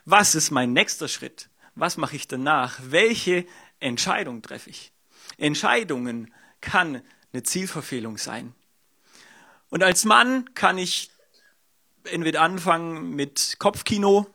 was 0.05 0.35
ist 0.35 0.51
mein 0.51 0.73
nächster 0.73 1.09
Schritt? 1.09 1.51
was 1.75 1.97
mache 1.97 2.17
ich 2.17 2.29
danach? 2.29 2.79
Welche 2.83 3.47
Entscheidung 3.81 4.43
treffe 4.43 4.71
ich? 4.71 4.93
Entscheidungen 5.39 6.33
kann 6.61 7.03
eine 7.33 7.43
Zielverfehlung 7.43 8.19
sein. 8.19 8.55
Und 9.71 9.83
als 9.83 10.05
Mann 10.05 10.53
kann 10.55 10.79
ich 10.79 11.11
entweder 12.05 12.43
anfangen 12.43 13.15
mit 13.15 13.57
Kopfkino, 13.59 14.27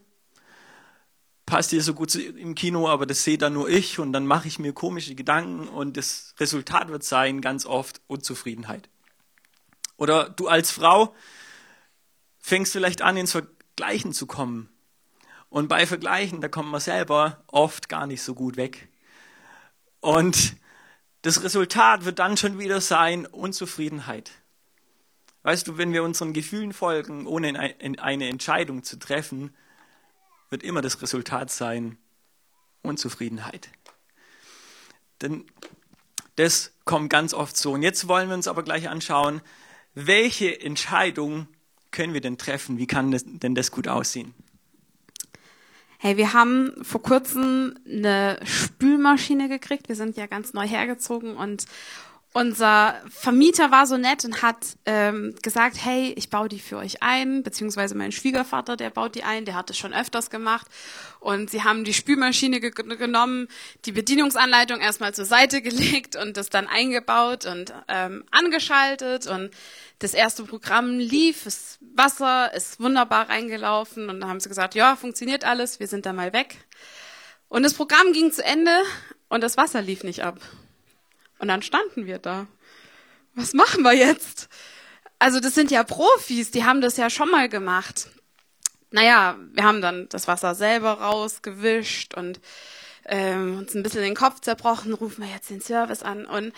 passt 1.46 1.70
hier 1.70 1.84
so 1.84 1.94
gut 1.94 2.16
im 2.16 2.56
Kino, 2.56 2.88
aber 2.90 3.06
das 3.06 3.24
sehe 3.24 3.38
dann 3.38 3.54
nur 3.54 3.70
ich 3.70 4.00
und 4.00 4.14
dann 4.14 4.26
mache 4.26 4.48
ich 4.48 4.60
mir 4.60 4.74
komische 4.74 5.16
Gedanken 5.16 5.68
und 5.68 5.98
das 5.98 6.34
Resultat 6.40 6.90
wird 6.90 7.04
sein 7.04 7.42
ganz 7.42 7.66
oft 7.66 8.02
Unzufriedenheit. 8.08 8.90
Oder 9.98 10.30
du 10.30 10.48
als 10.48 10.72
Frau 10.72 11.16
fängst 12.40 12.74
vielleicht 12.74 13.02
an, 13.02 13.18
ins 13.18 13.32
Vergleichen 13.32 14.14
zu 14.14 14.28
kommen. 14.28 14.70
Und 15.50 15.68
bei 15.68 15.88
Vergleichen, 15.88 16.42
da 16.42 16.48
kommt 16.48 16.70
man 16.70 16.82
selber 16.82 17.44
oft 17.48 17.90
gar 17.90 18.08
nicht 18.08 18.22
so 18.22 18.34
gut 18.34 18.58
weg. 18.58 18.90
Und 20.02 20.58
das 21.22 21.44
Resultat 21.44 22.06
wird 22.06 22.20
dann 22.20 22.38
schon 22.38 22.60
wieder 22.60 22.82
sein 22.82 23.26
Unzufriedenheit. 23.26 24.32
Weißt 25.44 25.68
du, 25.68 25.78
wenn 25.78 25.94
wir 25.94 26.04
unseren 26.04 26.34
Gefühlen 26.34 26.74
folgen, 26.74 27.26
ohne 27.26 27.58
eine 27.58 28.30
Entscheidung 28.30 28.84
zu 28.84 28.98
treffen, 28.98 29.56
wird 30.50 30.64
immer 30.64 30.82
das 30.82 31.02
Resultat 31.02 31.52
sein 31.52 31.98
Unzufriedenheit. 32.82 33.70
Denn 35.22 35.46
das 36.36 36.74
kommt 36.84 37.10
ganz 37.10 37.34
oft 37.34 37.58
so. 37.58 37.74
Und 37.74 37.82
jetzt 37.82 38.08
wollen 38.08 38.30
wir 38.30 38.36
uns 38.36 38.48
aber 38.48 38.64
gleich 38.64 38.90
anschauen, 38.90 39.42
welche 39.94 40.60
Entscheidung 40.60 41.48
können 41.92 42.14
wir 42.14 42.22
denn 42.22 42.38
treffen? 42.38 42.78
Wie 42.78 42.88
kann 42.88 43.12
das, 43.12 43.24
denn 43.26 43.56
das 43.56 43.72
gut 43.72 43.88
aussehen? 43.88 44.34
Hey, 45.98 46.18
wir 46.18 46.34
haben 46.34 46.74
vor 46.84 47.02
kurzem 47.02 47.80
eine 47.90 48.40
Spülmaschine 48.44 49.48
gekriegt. 49.48 49.88
Wir 49.88 49.96
sind 49.96 50.18
ja 50.18 50.28
ganz 50.28 50.54
neu 50.54 50.68
hergezogen 50.68 51.36
und 51.38 51.66
unser 52.36 53.02
Vermieter 53.10 53.72
war 53.72 53.88
so 53.88 53.96
nett 53.96 54.26
und 54.26 54.42
hat 54.42 54.58
ähm, 54.86 55.36
gesagt, 55.42 55.78
hey, 55.80 56.14
ich 56.18 56.30
baue 56.30 56.50
die 56.50 56.60
für 56.60 56.76
euch 56.76 57.02
ein, 57.02 57.44
beziehungsweise 57.44 57.96
mein 57.96 58.12
Schwiegervater, 58.12 58.76
der 58.76 58.90
baut 58.90 59.16
die 59.16 59.24
ein, 59.24 59.46
der 59.46 59.56
hat 59.56 59.70
es 59.70 59.78
schon 59.78 59.94
öfters 59.94 60.30
gemacht. 60.30 60.68
Und 61.22 61.50
sie 61.50 61.64
haben 61.64 61.86
die 61.86 61.94
Spülmaschine 61.94 62.60
ge 62.60 62.72
genommen, 62.72 63.48
die 63.86 63.94
Bedienungsanleitung 63.94 64.82
erstmal 64.82 65.14
zur 65.14 65.24
Seite 65.24 65.62
gelegt 65.62 66.18
und 66.18 66.36
das 66.36 66.50
dann 66.50 66.68
eingebaut 66.68 67.46
und 67.46 67.74
ähm, 67.88 68.26
angeschaltet. 68.32 69.28
Und 69.28 69.52
das 70.00 70.14
erste 70.14 70.44
Programm 70.44 71.00
lief, 71.00 71.46
das 71.46 71.78
Wasser 71.96 72.54
ist 72.54 72.82
wunderbar 72.82 73.30
reingelaufen 73.30 74.10
und 74.10 74.20
dann 74.20 74.30
haben 74.30 74.42
sie 74.42 74.50
gesagt, 74.50 74.76
ja, 74.76 74.98
funktioniert 74.98 75.46
alles, 75.46 75.80
wir 75.80 75.88
sind 75.88 76.06
da 76.06 76.12
mal 76.12 76.34
weg. 76.34 76.58
Und 77.48 77.64
das 77.64 77.76
Programm 77.76 78.12
ging 78.12 78.34
zu 78.34 78.44
Ende 78.44 78.76
und 79.30 79.42
das 79.42 79.56
Wasser 79.56 79.82
lief 79.82 80.04
nicht 80.04 80.26
ab. 80.26 80.42
Und 81.40 81.48
dann 81.48 81.62
standen 81.62 82.06
wir 82.06 82.20
da. 82.20 82.48
Was 83.34 83.54
machen 83.54 83.84
wir 83.84 83.94
jetzt? 83.94 84.50
Also 85.20 85.40
das 85.40 85.56
sind 85.56 85.72
ja 85.72 85.84
Profis, 85.84 86.52
die 86.52 86.66
haben 86.66 86.82
das 86.82 86.98
ja 86.98 87.10
schon 87.10 87.30
mal 87.30 87.50
gemacht. 87.50 88.10
Naja, 88.92 89.38
wir 89.54 89.64
haben 89.64 89.82
dann 89.82 90.08
das 90.10 90.28
Wasser 90.28 90.56
selber 90.56 90.94
rausgewischt 91.02 92.14
und 92.14 92.40
ähm, 93.06 93.60
uns 93.60 93.76
ein 93.76 93.84
bisschen 93.84 94.02
den 94.02 94.16
Kopf 94.16 94.40
zerbrochen, 94.42 94.94
rufen 94.94 95.24
wir 95.24 95.32
jetzt 95.32 95.50
den 95.50 95.62
Service 95.62 96.04
an. 96.04 96.26
Und 96.26 96.54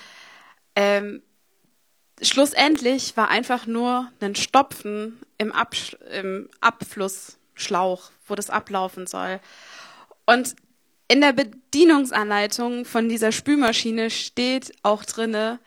ähm, 0.76 1.22
schlussendlich 2.22 3.18
war 3.18 3.30
einfach 3.30 3.66
nur 3.66 4.12
ein 4.20 4.36
Stopfen 4.36 5.20
im, 5.38 5.52
Absch 5.52 5.96
im 6.12 6.50
Abflussschlauch, 6.62 8.12
wo 8.28 8.36
das 8.36 8.50
ablaufen 8.50 9.08
soll. 9.08 9.40
Und 10.26 10.56
in 11.08 11.22
der 11.22 11.34
Bedienungsanleitung 11.34 12.86
von 12.86 13.08
dieser 13.08 13.32
Spülmaschine 13.32 14.10
steht 14.10 14.74
auch 14.84 15.06
drinne, 15.06 15.60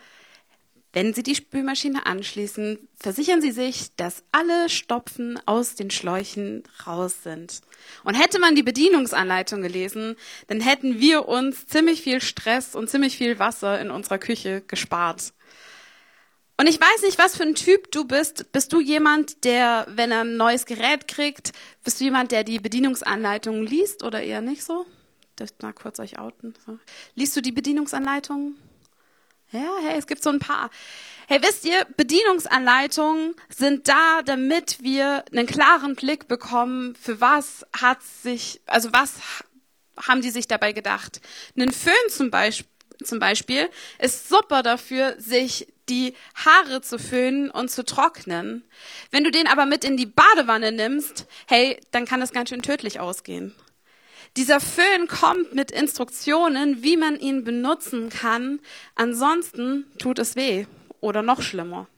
wenn 0.92 1.14
Sie 1.14 1.22
die 1.22 1.36
Spülmaschine 1.36 2.04
anschließen, 2.04 2.88
versichern 2.96 3.40
Sie 3.40 3.52
sich, 3.52 3.94
dass 3.94 4.24
alle 4.32 4.68
Stopfen 4.68 5.38
aus 5.46 5.76
den 5.76 5.90
Schläuchen 5.90 6.64
raus 6.84 7.22
sind. 7.22 7.60
Und 8.02 8.14
hätte 8.14 8.40
man 8.40 8.56
die 8.56 8.64
Bedienungsanleitung 8.64 9.62
gelesen, 9.62 10.16
dann 10.48 10.60
hätten 10.60 10.98
wir 10.98 11.28
uns 11.28 11.66
ziemlich 11.68 12.02
viel 12.02 12.20
Stress 12.20 12.74
und 12.74 12.90
ziemlich 12.90 13.16
viel 13.16 13.38
Wasser 13.38 13.80
in 13.80 13.90
unserer 13.90 14.18
Küche 14.18 14.62
gespart. 14.66 15.32
Und 16.56 16.68
ich 16.68 16.80
weiß 16.80 17.02
nicht, 17.02 17.18
was 17.18 17.36
für 17.36 17.44
ein 17.44 17.54
Typ 17.54 17.90
du 17.92 18.04
bist. 18.04 18.52
Bist 18.52 18.72
du 18.72 18.80
jemand, 18.80 19.44
der, 19.44 19.86
wenn 19.88 20.10
er 20.10 20.22
ein 20.22 20.36
neues 20.36 20.66
Gerät 20.66 21.08
kriegt, 21.08 21.52
bist 21.84 22.00
du 22.00 22.04
jemand, 22.04 22.32
der 22.32 22.44
die 22.44 22.58
Bedienungsanleitung 22.58 23.62
liest 23.62 24.02
oder 24.02 24.20
eher 24.22 24.42
nicht 24.42 24.64
so? 24.64 24.84
Darf 25.40 25.50
mal 25.62 25.72
kurz 25.72 25.98
euch 25.98 26.18
outen. 26.18 26.54
So. 26.66 26.78
Liest 27.14 27.36
du 27.36 27.42
die 27.42 27.52
Bedienungsanleitungen? 27.52 28.56
Ja, 29.52 29.68
hey, 29.82 29.98
es 29.98 30.06
gibt 30.06 30.22
so 30.22 30.30
ein 30.30 30.38
paar. 30.38 30.70
Hey, 31.26 31.42
wisst 31.42 31.64
ihr, 31.64 31.84
Bedienungsanleitungen 31.96 33.34
sind 33.48 33.88
da, 33.88 34.22
damit 34.24 34.82
wir 34.82 35.24
einen 35.32 35.46
klaren 35.46 35.96
Blick 35.96 36.28
bekommen, 36.28 36.94
für 36.94 37.20
was 37.20 37.66
hat 37.76 38.02
sich, 38.02 38.60
also 38.66 38.92
was 38.92 39.14
haben 39.96 40.22
die 40.22 40.30
sich 40.30 40.46
dabei 40.46 40.72
gedacht. 40.72 41.20
Einen 41.56 41.72
Föhn 41.72 41.92
zum 42.10 42.30
Beispiel, 42.30 42.70
zum 43.02 43.18
Beispiel 43.18 43.68
ist 43.98 44.28
super 44.28 44.62
dafür, 44.62 45.16
sich 45.18 45.66
die 45.88 46.14
Haare 46.34 46.82
zu 46.82 46.98
föhnen 46.98 47.50
und 47.50 47.70
zu 47.70 47.84
trocknen. 47.84 48.64
Wenn 49.10 49.24
du 49.24 49.30
den 49.30 49.46
aber 49.46 49.66
mit 49.66 49.84
in 49.84 49.96
die 49.96 50.06
Badewanne 50.06 50.70
nimmst, 50.70 51.26
hey, 51.48 51.80
dann 51.90 52.04
kann 52.04 52.20
das 52.20 52.32
ganz 52.32 52.50
schön 52.50 52.62
tödlich 52.62 53.00
ausgehen. 53.00 53.54
Dieser 54.36 54.60
Föhn 54.60 55.08
kommt 55.08 55.54
mit 55.54 55.70
Instruktionen, 55.70 56.82
wie 56.82 56.96
man 56.96 57.18
ihn 57.18 57.44
benutzen 57.44 58.10
kann. 58.10 58.60
Ansonsten 58.94 59.86
tut 59.98 60.18
es 60.18 60.36
weh 60.36 60.66
oder 61.00 61.22
noch 61.22 61.42
schlimmer. 61.42 61.88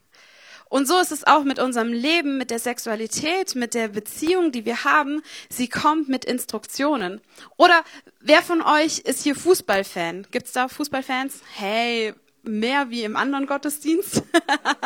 Und 0.73 0.89
so 0.89 0.99
ist 0.99 1.13
es 1.13 1.27
auch 1.27 1.45
mit 1.45 1.59
unserem 1.59 1.93
Leben, 1.93 2.39
mit 2.39 2.51
der 2.51 2.59
Sexualität, 2.59 3.55
mit 3.55 3.75
der 3.75 3.89
Beziehung, 3.89 4.53
die 4.53 4.65
wir 4.65 4.85
haben. 4.85 5.21
Sie 5.51 5.69
kommt 5.69 6.09
mit 6.09 6.25
Instruktionen. 6.25 7.21
Oder 7.59 7.85
wer 8.21 8.41
von 8.41 8.63
euch 8.63 9.01
ist 9.01 9.23
hier 9.23 9.35
Fußballfan? 9.35 10.27
Gibt's 10.31 10.53
da 10.53 10.69
Fußballfans? 10.69 11.43
Hey, 11.57 12.15
mehr 12.43 12.89
wie 12.89 13.03
im 13.03 13.17
anderen 13.17 13.47
Gottesdienst. 13.47 14.23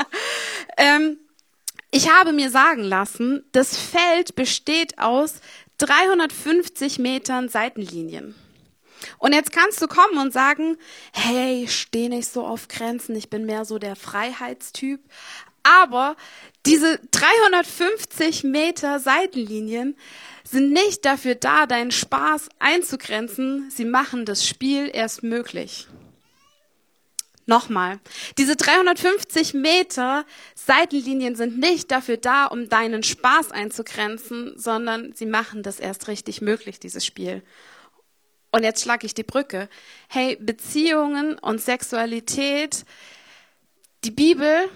ähm, 0.77 1.19
ich 1.93 2.11
habe 2.11 2.33
mir 2.33 2.51
sagen 2.51 2.83
lassen, 2.83 3.45
das 3.53 3.77
Feld 3.77 4.35
besteht 4.35 4.99
aus 4.99 5.41
350 5.79 6.99
Metern 6.99 7.49
Seitenlinien. 7.49 8.35
Und 9.19 9.35
jetzt 9.35 9.53
kannst 9.53 9.81
du 9.83 9.89
kommen 9.89 10.19
und 10.19 10.33
sagen, 10.33 10.79
hey, 11.13 11.65
ich 11.65 11.77
stehe 11.77 12.09
nicht 12.09 12.29
so 12.29 12.47
auf 12.47 12.69
Grenzen, 12.69 13.15
ich 13.15 13.31
bin 13.31 13.45
mehr 13.45 13.65
so 13.65 13.79
der 13.79 13.97
Freiheitstyp. 13.97 15.01
Aber 15.63 16.17
diese 16.65 17.01
350 17.11 18.45
Meter 18.45 19.01
Seitenlinien 19.01 19.97
sind 20.45 20.73
nicht 20.73 21.05
dafür 21.05 21.35
da, 21.35 21.67
deinen 21.67 21.91
Spaß 21.91 22.49
einzugrenzen, 22.59 23.71
sie 23.71 23.85
machen 23.85 24.25
das 24.25 24.47
Spiel 24.47 24.91
erst 24.93 25.23
möglich. 25.23 25.89
Nochmal, 27.49 28.01
diese 28.39 28.57
350 28.57 29.55
Meter 29.55 30.27
Seitenlinien 30.57 31.37
sind 31.37 31.59
nicht 31.59 31.93
dafür 31.93 32.17
da, 32.17 32.47
um 32.47 32.69
deinen 32.69 33.05
Spaß 33.05 33.53
einzugrenzen, 33.53 34.55
sondern 34.57 35.13
sie 35.13 35.27
machen 35.27 35.63
das 35.63 35.79
erst 35.79 36.09
richtig 36.09 36.41
möglich, 36.41 36.81
dieses 36.81 37.07
Spiel. 37.07 37.45
Und 38.51 38.65
jetzt 38.65 38.83
schlage 38.83 39.07
ich 39.07 39.15
die 39.15 39.23
Brücke. 39.23 39.69
Hey, 40.09 40.37
Beziehungen 40.41 41.39
und 41.39 41.61
Sexualität, 41.61 42.85
die 44.03 44.11
Bibel 44.11 44.69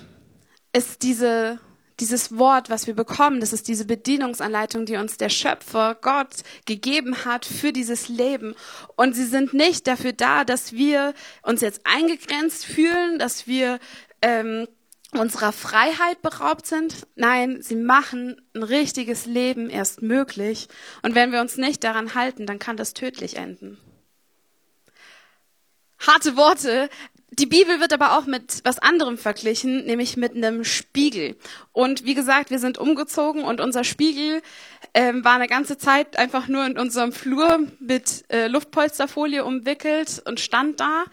ist 0.72 1.02
diese 1.02 1.58
dieses 2.00 2.36
Wort, 2.38 2.70
was 2.70 2.86
wir 2.86 2.94
bekommen, 2.94 3.40
das 3.40 3.52
ist 3.52 3.68
diese 3.68 3.84
Bedienungsanleitung, 3.84 4.86
die 4.86 4.96
uns 4.96 5.16
der 5.16 5.28
Schöpfer 5.28 5.96
Gott 6.00 6.42
gegeben 6.66 7.24
hat 7.24 7.44
für 7.44 7.72
dieses 7.72 8.08
Leben. 8.08 8.54
Und 8.96 9.14
sie 9.14 9.26
sind 9.26 9.54
nicht 9.54 9.86
dafür 9.86 10.12
da, 10.12 10.44
dass 10.44 10.72
wir 10.72 11.14
uns 11.42 11.60
jetzt 11.60 11.82
eingegrenzt 11.84 12.64
fühlen, 12.64 13.18
dass 13.18 13.46
wir 13.46 13.78
ähm, 14.22 14.66
unserer 15.12 15.52
Freiheit 15.52 16.22
beraubt 16.22 16.66
sind. 16.66 17.06
Nein, 17.16 17.62
sie 17.62 17.76
machen 17.76 18.40
ein 18.54 18.62
richtiges 18.62 19.26
Leben 19.26 19.68
erst 19.68 20.02
möglich. 20.02 20.68
Und 21.02 21.14
wenn 21.14 21.32
wir 21.32 21.40
uns 21.40 21.56
nicht 21.56 21.84
daran 21.84 22.14
halten, 22.14 22.46
dann 22.46 22.58
kann 22.58 22.76
das 22.76 22.94
tödlich 22.94 23.36
enden. 23.36 23.78
Harte 25.98 26.36
Worte, 26.36 26.88
die 27.32 27.46
Bibel 27.46 27.80
wird 27.80 27.92
aber 27.92 28.18
auch 28.18 28.26
mit 28.26 28.60
was 28.64 28.78
anderem 28.78 29.16
verglichen, 29.16 29.84
nämlich 29.84 30.16
mit 30.16 30.34
einem 30.34 30.64
Spiegel. 30.64 31.36
Und 31.72 32.04
wie 32.04 32.14
gesagt, 32.14 32.50
wir 32.50 32.58
sind 32.58 32.76
umgezogen 32.76 33.44
und 33.44 33.60
unser 33.60 33.84
Spiegel 33.84 34.42
ähm, 34.94 35.24
war 35.24 35.34
eine 35.34 35.46
ganze 35.46 35.78
Zeit 35.78 36.18
einfach 36.18 36.48
nur 36.48 36.66
in 36.66 36.76
unserem 36.76 37.12
Flur 37.12 37.60
mit 37.78 38.24
äh, 38.30 38.48
Luftpolsterfolie 38.48 39.44
umwickelt 39.44 40.22
und 40.26 40.40
stand 40.40 40.80
da. 40.80 41.04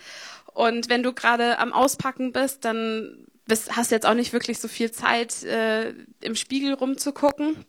Und 0.53 0.89
wenn 0.89 1.03
du 1.03 1.13
gerade 1.13 1.59
am 1.59 1.71
Auspacken 1.71 2.31
bist, 2.31 2.65
dann 2.65 3.27
bist, 3.45 3.77
hast 3.77 3.91
jetzt 3.91 4.07
auch 4.07 4.15
nicht 4.15 4.33
wirklich 4.33 4.59
so 4.59 4.67
viel 4.67 4.91
Zeit, 4.91 5.43
äh, 5.43 5.93
im 6.21 6.35
Spiegel 6.35 6.73
rumzugucken. 6.73 7.63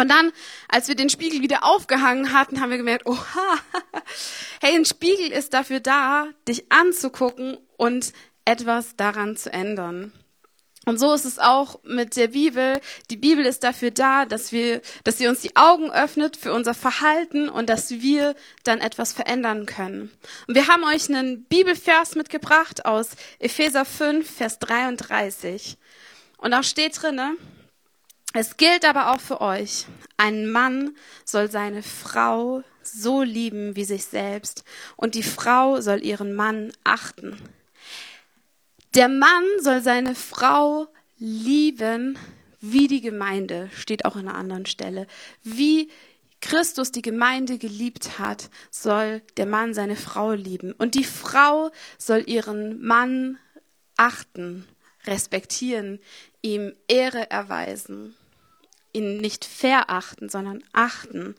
Und 0.00 0.08
dann, 0.08 0.30
als 0.68 0.86
wir 0.86 0.94
den 0.94 1.10
Spiegel 1.10 1.42
wieder 1.42 1.64
aufgehangen 1.64 2.32
hatten, 2.32 2.60
haben 2.60 2.70
wir 2.70 2.78
gemerkt, 2.78 3.06
oha, 3.06 3.58
hey, 4.62 4.76
ein 4.76 4.84
Spiegel 4.84 5.32
ist 5.32 5.52
dafür 5.52 5.80
da, 5.80 6.28
dich 6.46 6.70
anzugucken 6.70 7.58
und 7.78 8.12
etwas 8.44 8.96
daran 8.96 9.36
zu 9.36 9.50
ändern. 9.50 10.12
Und 10.84 10.98
so 10.98 11.12
ist 11.12 11.26
es 11.26 11.38
auch 11.38 11.82
mit 11.84 12.16
der 12.16 12.28
Bibel. 12.28 12.80
Die 13.10 13.18
Bibel 13.18 13.44
ist 13.44 13.62
dafür 13.62 13.90
da, 13.90 14.24
dass 14.24 14.52
wir, 14.52 14.80
dass 15.04 15.18
sie 15.18 15.26
uns 15.26 15.42
die 15.42 15.54
Augen 15.54 15.90
öffnet 15.90 16.36
für 16.36 16.54
unser 16.54 16.72
Verhalten 16.72 17.50
und 17.50 17.68
dass 17.68 17.90
wir 17.90 18.34
dann 18.64 18.80
etwas 18.80 19.12
verändern 19.12 19.66
können. 19.66 20.10
Und 20.46 20.54
wir 20.54 20.66
haben 20.66 20.84
euch 20.84 21.10
einen 21.10 21.44
Bibelvers 21.44 22.14
mitgebracht 22.14 22.86
aus 22.86 23.10
Epheser 23.38 23.84
5, 23.84 24.30
Vers 24.30 24.58
33. 24.60 25.76
Und 26.38 26.52
da 26.52 26.62
steht 26.62 27.02
drinne, 27.02 27.36
es 28.32 28.56
gilt 28.56 28.86
aber 28.86 29.12
auch 29.12 29.20
für 29.20 29.42
euch. 29.42 29.84
Ein 30.16 30.50
Mann 30.50 30.96
soll 31.24 31.50
seine 31.50 31.82
Frau 31.82 32.62
so 32.82 33.22
lieben 33.22 33.76
wie 33.76 33.84
sich 33.84 34.06
selbst 34.06 34.64
und 34.96 35.14
die 35.14 35.22
Frau 35.22 35.82
soll 35.82 36.02
ihren 36.02 36.34
Mann 36.34 36.72
achten. 36.84 37.38
Der 38.98 39.08
Mann 39.08 39.44
soll 39.60 39.80
seine 39.80 40.16
Frau 40.16 40.88
lieben 41.18 42.18
wie 42.60 42.88
die 42.88 43.00
Gemeinde, 43.00 43.70
steht 43.72 44.04
auch 44.04 44.16
an 44.16 44.26
einer 44.26 44.36
anderen 44.36 44.66
Stelle. 44.66 45.06
Wie 45.44 45.88
Christus 46.40 46.90
die 46.90 47.02
Gemeinde 47.02 47.58
geliebt 47.58 48.18
hat, 48.18 48.50
soll 48.72 49.22
der 49.36 49.46
Mann 49.46 49.72
seine 49.72 49.94
Frau 49.94 50.32
lieben. 50.32 50.72
Und 50.72 50.96
die 50.96 51.04
Frau 51.04 51.70
soll 51.96 52.24
ihren 52.26 52.84
Mann 52.84 53.38
achten, 53.96 54.66
respektieren, 55.06 56.00
ihm 56.42 56.72
Ehre 56.88 57.30
erweisen 57.30 58.16
ihn 58.92 59.18
nicht 59.18 59.44
verachten, 59.44 60.28
sondern 60.28 60.64
achten. 60.72 61.34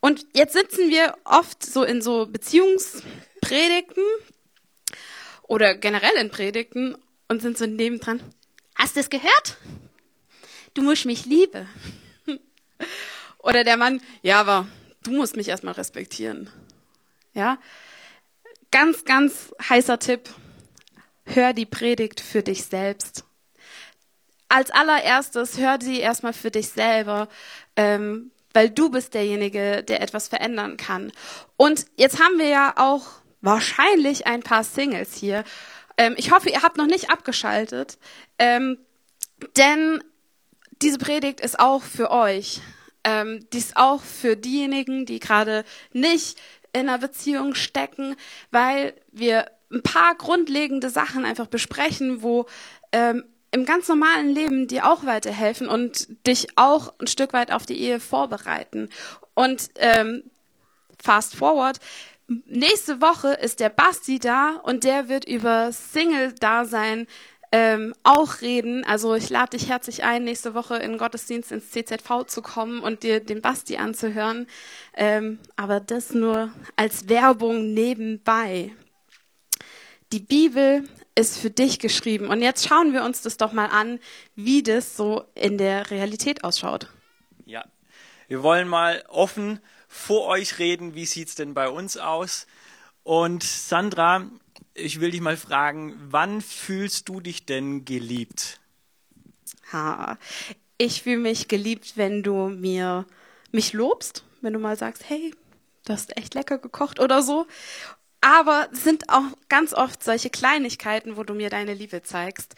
Und 0.00 0.26
jetzt 0.34 0.52
sitzen 0.52 0.90
wir 0.90 1.16
oft 1.24 1.64
so 1.64 1.82
in 1.82 2.02
so 2.02 2.26
Beziehungspredigten 2.26 4.04
oder 5.48 5.74
generell 5.74 6.16
in 6.18 6.30
Predigten 6.30 6.96
und 7.28 7.42
sind 7.42 7.58
so 7.58 7.66
nebendran. 7.66 8.20
Hast 8.74 8.96
du 8.96 9.00
es 9.00 9.10
gehört? 9.10 9.56
Du 10.74 10.82
musst 10.82 11.06
mich 11.06 11.24
lieben. 11.26 11.68
Oder 13.38 13.62
der 13.62 13.76
Mann, 13.76 14.00
ja, 14.22 14.40
aber 14.40 14.66
du 15.04 15.12
musst 15.12 15.36
mich 15.36 15.46
erstmal 15.46 15.74
respektieren. 15.74 16.50
Ja? 17.32 17.58
Ganz, 18.72 19.04
ganz 19.04 19.54
heißer 19.68 20.00
Tipp. 20.00 20.28
Hör 21.26 21.52
die 21.52 21.66
Predigt 21.66 22.20
für 22.20 22.42
dich 22.42 22.64
selbst 22.64 23.24
als 24.54 24.70
allererstes 24.70 25.58
hör 25.58 25.78
sie 25.80 25.98
erstmal 25.98 26.32
für 26.32 26.52
dich 26.52 26.68
selber, 26.68 27.28
ähm, 27.74 28.30
weil 28.52 28.70
du 28.70 28.88
bist 28.88 29.14
derjenige, 29.14 29.82
der 29.82 30.00
etwas 30.00 30.28
verändern 30.28 30.76
kann. 30.76 31.10
Und 31.56 31.86
jetzt 31.96 32.22
haben 32.22 32.38
wir 32.38 32.48
ja 32.48 32.74
auch 32.76 33.02
wahrscheinlich 33.44 34.26
ein 34.26 34.42
paar 34.42 34.64
Singles 34.64 35.14
hier. 35.14 35.44
Ähm, 35.96 36.14
ich 36.16 36.32
hoffe, 36.32 36.50
ihr 36.50 36.62
habt 36.62 36.76
noch 36.76 36.86
nicht 36.86 37.10
abgeschaltet, 37.10 37.98
ähm, 38.38 38.78
denn 39.56 40.02
diese 40.82 40.98
Predigt 40.98 41.40
ist 41.40 41.60
auch 41.60 41.82
für 41.82 42.10
euch. 42.10 42.60
Ähm, 43.04 43.46
die 43.52 43.58
ist 43.58 43.76
auch 43.76 44.02
für 44.02 44.36
diejenigen, 44.36 45.06
die 45.06 45.20
gerade 45.20 45.64
nicht 45.92 46.38
in 46.72 46.88
einer 46.88 46.98
Beziehung 46.98 47.54
stecken, 47.54 48.16
weil 48.50 48.94
wir 49.12 49.50
ein 49.70 49.82
paar 49.82 50.14
grundlegende 50.14 50.88
Sachen 50.88 51.24
einfach 51.24 51.46
besprechen, 51.46 52.22
wo 52.22 52.46
ähm, 52.92 53.24
im 53.50 53.66
ganz 53.66 53.86
normalen 53.88 54.30
Leben 54.30 54.66
dir 54.66 54.90
auch 54.90 55.04
weiterhelfen 55.04 55.68
und 55.68 56.08
dich 56.26 56.48
auch 56.56 56.94
ein 56.98 57.06
Stück 57.06 57.32
weit 57.32 57.52
auf 57.52 57.66
die 57.66 57.78
Ehe 57.78 58.00
vorbereiten. 58.00 58.88
Und 59.34 59.68
ähm, 59.76 60.24
fast 61.00 61.36
forward, 61.36 61.78
nächste 62.26 63.00
Woche 63.00 63.34
ist 63.34 63.60
der 63.60 63.68
Basti 63.68 64.18
da 64.18 64.60
und 64.62 64.84
der 64.84 65.08
wird 65.08 65.24
über 65.26 65.72
Single-Dasein 65.72 67.06
ähm, 67.52 67.94
auch 68.02 68.40
reden. 68.40 68.84
Also 68.84 69.14
ich 69.14 69.30
lade 69.30 69.56
dich 69.56 69.68
herzlich 69.68 70.02
ein, 70.02 70.24
nächste 70.24 70.54
Woche 70.54 70.76
in 70.76 70.98
Gottesdienst 70.98 71.52
ins 71.52 71.70
CZV 71.70 72.24
zu 72.26 72.42
kommen 72.42 72.80
und 72.80 73.02
dir 73.02 73.20
den 73.20 73.42
Basti 73.42 73.76
anzuhören. 73.76 74.48
Ähm, 74.94 75.38
aber 75.54 75.78
das 75.78 76.12
nur 76.14 76.50
als 76.76 77.08
Werbung 77.08 77.72
nebenbei. 77.72 78.72
Die 80.12 80.20
Bibel 80.20 80.88
ist 81.14 81.38
für 81.38 81.50
dich 81.50 81.78
geschrieben. 81.78 82.28
Und 82.28 82.42
jetzt 82.42 82.66
schauen 82.66 82.92
wir 82.92 83.04
uns 83.04 83.22
das 83.22 83.36
doch 83.36 83.52
mal 83.52 83.66
an, 83.66 84.00
wie 84.34 84.62
das 84.62 84.96
so 84.96 85.24
in 85.34 85.58
der 85.58 85.90
Realität 85.90 86.42
ausschaut. 86.42 86.88
Ja, 87.44 87.64
wir 88.26 88.42
wollen 88.42 88.66
mal 88.66 89.04
offen 89.08 89.60
vor 89.94 90.26
euch 90.26 90.58
reden, 90.58 90.94
wie 90.94 91.06
sieht 91.06 91.28
es 91.28 91.34
denn 91.36 91.54
bei 91.54 91.68
uns 91.68 91.96
aus? 91.96 92.46
Und 93.04 93.44
Sandra, 93.44 94.28
ich 94.74 95.00
will 95.00 95.12
dich 95.12 95.20
mal 95.20 95.36
fragen, 95.36 95.94
wann 96.10 96.42
fühlst 96.42 97.08
du 97.08 97.20
dich 97.20 97.46
denn 97.46 97.84
geliebt? 97.84 98.60
Ha, 99.72 100.18
ich 100.78 101.02
fühle 101.02 101.18
mich 101.18 101.46
geliebt, 101.46 101.92
wenn 101.96 102.22
du 102.22 102.48
mir 102.48 103.06
mich 103.52 103.72
lobst, 103.72 104.24
wenn 104.40 104.52
du 104.52 104.58
mal 104.58 104.76
sagst, 104.76 105.08
hey, 105.08 105.32
du 105.86 105.92
hast 105.92 106.16
echt 106.16 106.34
lecker 106.34 106.58
gekocht 106.58 106.98
oder 106.98 107.22
so. 107.22 107.46
Aber 108.20 108.68
es 108.72 108.82
sind 108.82 109.10
auch 109.10 109.22
ganz 109.48 109.74
oft 109.74 110.02
solche 110.02 110.30
Kleinigkeiten, 110.30 111.16
wo 111.16 111.22
du 111.22 111.34
mir 111.34 111.50
deine 111.50 111.74
Liebe 111.74 112.02
zeigst. 112.02 112.54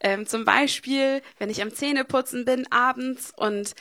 Ähm, 0.00 0.26
zum 0.26 0.44
Beispiel, 0.44 1.22
wenn 1.38 1.50
ich 1.50 1.62
am 1.62 1.72
Zähneputzen 1.72 2.44
bin 2.44 2.70
abends 2.72 3.32
und 3.36 3.74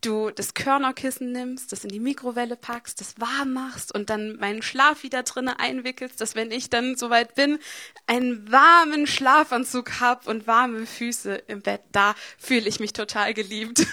du 0.00 0.30
das 0.30 0.54
Körnerkissen 0.54 1.32
nimmst, 1.32 1.72
das 1.72 1.84
in 1.84 1.90
die 1.90 2.00
Mikrowelle 2.00 2.56
packst, 2.56 3.00
das 3.00 3.18
warm 3.18 3.52
machst 3.52 3.94
und 3.94 4.10
dann 4.10 4.36
meinen 4.36 4.62
Schlaf 4.62 5.02
wieder 5.02 5.22
drinnen 5.22 5.54
einwickelst, 5.56 6.20
dass 6.20 6.34
wenn 6.34 6.50
ich 6.50 6.70
dann 6.70 6.96
soweit 6.96 7.34
bin, 7.34 7.58
einen 8.06 8.50
warmen 8.50 9.06
Schlafanzug 9.06 10.00
hab 10.00 10.26
und 10.26 10.46
warme 10.46 10.86
Füße 10.86 11.34
im 11.46 11.62
Bett, 11.62 11.82
da 11.92 12.14
fühle 12.38 12.68
ich 12.68 12.80
mich 12.80 12.92
total 12.92 13.34
geliebt. 13.34 13.86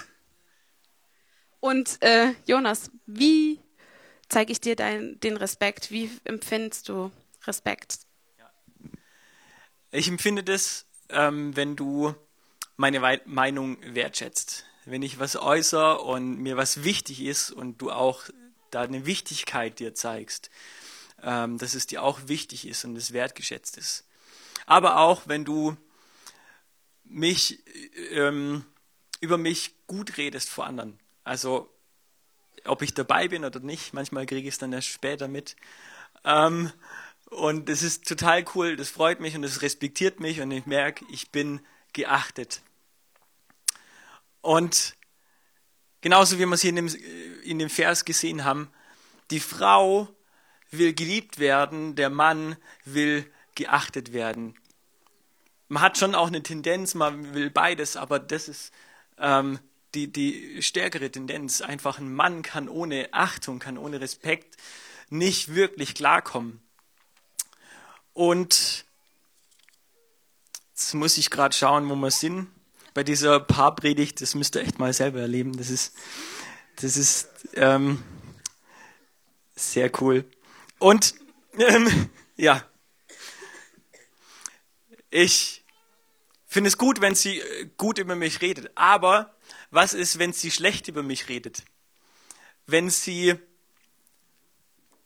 Und 1.59 2.01
äh, 2.01 2.33
Jonas, 2.45 2.91
wie 3.05 3.59
zeige 4.27 4.51
ich 4.51 4.59
dir 4.59 4.75
dein, 4.75 5.19
den 5.21 5.37
Respekt? 5.37 5.91
Wie 5.91 6.09
empfindest 6.25 6.89
du 6.89 7.11
Respekt? 7.45 7.99
Ich 9.91 10.07
empfinde 10.07 10.43
das, 10.43 10.85
ähm, 11.09 11.55
wenn 11.55 11.75
du 11.75 12.15
meine 12.75 13.01
We 13.01 13.21
Meinung 13.25 13.77
wertschätzt. 13.93 14.65
Wenn 14.85 15.01
ich 15.01 15.19
was 15.19 15.35
äußere 15.35 15.99
und 16.01 16.37
mir 16.37 16.57
was 16.57 16.83
wichtig 16.83 17.21
ist 17.21 17.51
und 17.51 17.81
du 17.81 17.91
auch 17.91 18.23
da 18.71 18.81
eine 18.81 19.05
Wichtigkeit 19.05 19.79
dir 19.79 19.93
zeigst, 19.93 20.49
ähm, 21.21 21.57
dass 21.57 21.73
es 21.73 21.87
dir 21.87 22.03
auch 22.03 22.27
wichtig 22.27 22.67
ist 22.67 22.83
und 22.85 22.95
es 22.95 23.13
wertgeschätzt 23.13 23.77
ist. 23.77 24.05
Aber 24.65 24.97
auch 24.97 25.23
wenn 25.25 25.45
du 25.45 25.77
mich 27.03 27.59
ähm, 28.11 28.65
über 29.19 29.37
mich 29.37 29.73
gut 29.87 30.17
redest 30.17 30.49
vor 30.49 30.65
anderen. 30.65 30.99
Also 31.23 31.69
ob 32.65 32.81
ich 32.81 32.93
dabei 32.93 33.27
bin 33.27 33.45
oder 33.45 33.59
nicht. 33.59 33.93
Manchmal 33.93 34.25
kriege 34.25 34.47
ich 34.47 34.55
es 34.55 34.57
dann 34.57 34.73
erst 34.73 34.87
später 34.87 35.27
mit. 35.27 35.55
Ähm, 36.23 36.71
und 37.25 37.69
es 37.69 37.83
ist 37.83 38.07
total 38.07 38.45
cool, 38.53 38.75
das 38.75 38.89
freut 38.89 39.19
mich 39.19 39.35
und 39.35 39.43
es 39.43 39.61
respektiert 39.61 40.19
mich 40.19 40.41
und 40.41 40.51
ich 40.51 40.65
merke, 40.65 41.05
ich 41.09 41.31
bin 41.31 41.61
geachtet. 41.93 42.61
Und 44.43 44.95
genauso 46.01 46.37
wie 46.37 46.45
wir 46.45 46.51
es 46.51 46.61
hier 46.61 46.69
in 46.71 46.75
dem, 46.75 46.95
in 47.43 47.59
dem 47.59 47.69
Vers 47.69 48.03
gesehen 48.03 48.43
haben, 48.43 48.69
die 49.31 49.39
Frau 49.39 50.09
will 50.69 50.93
geliebt 50.93 51.39
werden, 51.39 51.95
der 51.95 52.09
Mann 52.09 52.57
will 52.83 53.31
geachtet 53.55 54.11
werden. 54.11 54.59
Man 55.69 55.81
hat 55.81 55.97
schon 55.97 56.13
auch 56.13 56.27
eine 56.27 56.43
Tendenz, 56.43 56.93
man 56.93 57.33
will 57.33 57.49
beides, 57.49 57.95
aber 57.95 58.19
das 58.19 58.49
ist 58.49 58.73
ähm, 59.17 59.59
die, 59.95 60.11
die 60.11 60.61
stärkere 60.61 61.09
Tendenz. 61.09 61.61
Einfach 61.61 61.99
ein 61.99 62.13
Mann 62.13 62.41
kann 62.41 62.67
ohne 62.67 63.07
Achtung, 63.13 63.59
kann 63.59 63.77
ohne 63.77 64.01
Respekt 64.01 64.57
nicht 65.09 65.55
wirklich 65.55 65.95
klarkommen. 65.95 66.61
Und 68.11 68.83
jetzt 70.71 70.93
muss 70.95 71.17
ich 71.17 71.29
gerade 71.29 71.55
schauen, 71.55 71.89
wo 71.89 71.95
wir 71.95 72.11
sind. 72.11 72.52
Bei 72.93 73.03
dieser 73.03 73.39
Paarpredigt, 73.39 74.21
das 74.21 74.35
müsst 74.35 74.55
ihr 74.55 74.61
echt 74.61 74.79
mal 74.79 74.93
selber 74.93 75.21
erleben. 75.21 75.57
Das 75.57 75.69
ist, 75.69 75.95
das 76.75 76.97
ist 76.97 77.29
ähm, 77.55 78.03
sehr 79.55 79.91
cool. 80.01 80.25
Und 80.79 81.15
ähm, 81.57 82.09
ja, 82.35 82.65
ich 85.09 85.63
finde 86.47 86.67
es 86.67 86.77
gut, 86.77 87.01
wenn 87.01 87.15
sie 87.15 87.41
gut 87.77 87.97
über 87.97 88.15
mich 88.15 88.41
redet. 88.41 88.71
Aber 88.75 89.35
was 89.71 89.93
ist, 89.93 90.19
wenn 90.19 90.33
sie 90.33 90.51
schlecht 90.51 90.87
über 90.87 91.03
mich 91.03 91.29
redet? 91.29 91.63
Wenn 92.65 92.89
sie 92.89 93.35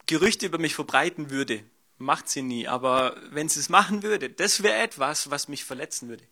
Gerüchte 0.06 0.46
über 0.46 0.58
mich 0.58 0.76
verbreiten 0.76 1.30
würde, 1.30 1.64
macht 1.98 2.30
sie 2.30 2.42
nie, 2.42 2.68
aber 2.68 3.18
wenn 3.32 3.50
sie 3.50 3.60
es 3.60 3.70
machen 3.70 4.04
würde, 4.04 4.30
das 4.30 4.64
wäre 4.64 4.78
etwas, 4.78 5.30
was 5.30 5.48
mich 5.48 5.66
verletzen 5.66 6.08
würde. 6.08 6.24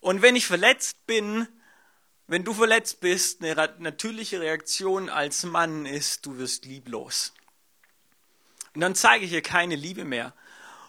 Und 0.00 0.22
wenn 0.22 0.36
ich 0.36 0.46
verletzt 0.46 1.06
bin, 1.06 1.46
wenn 2.26 2.44
du 2.44 2.54
verletzt 2.54 3.00
bist, 3.00 3.42
eine 3.42 3.74
natürliche 3.78 4.40
Reaktion 4.40 5.08
als 5.08 5.44
Mann 5.44 5.84
ist, 5.84 6.26
du 6.26 6.38
wirst 6.38 6.64
lieblos. 6.64 7.34
Und 8.74 8.82
dann 8.82 8.94
zeige 8.94 9.24
ich 9.24 9.32
ihr 9.32 9.42
keine 9.42 9.74
Liebe 9.74 10.04
mehr. 10.04 10.32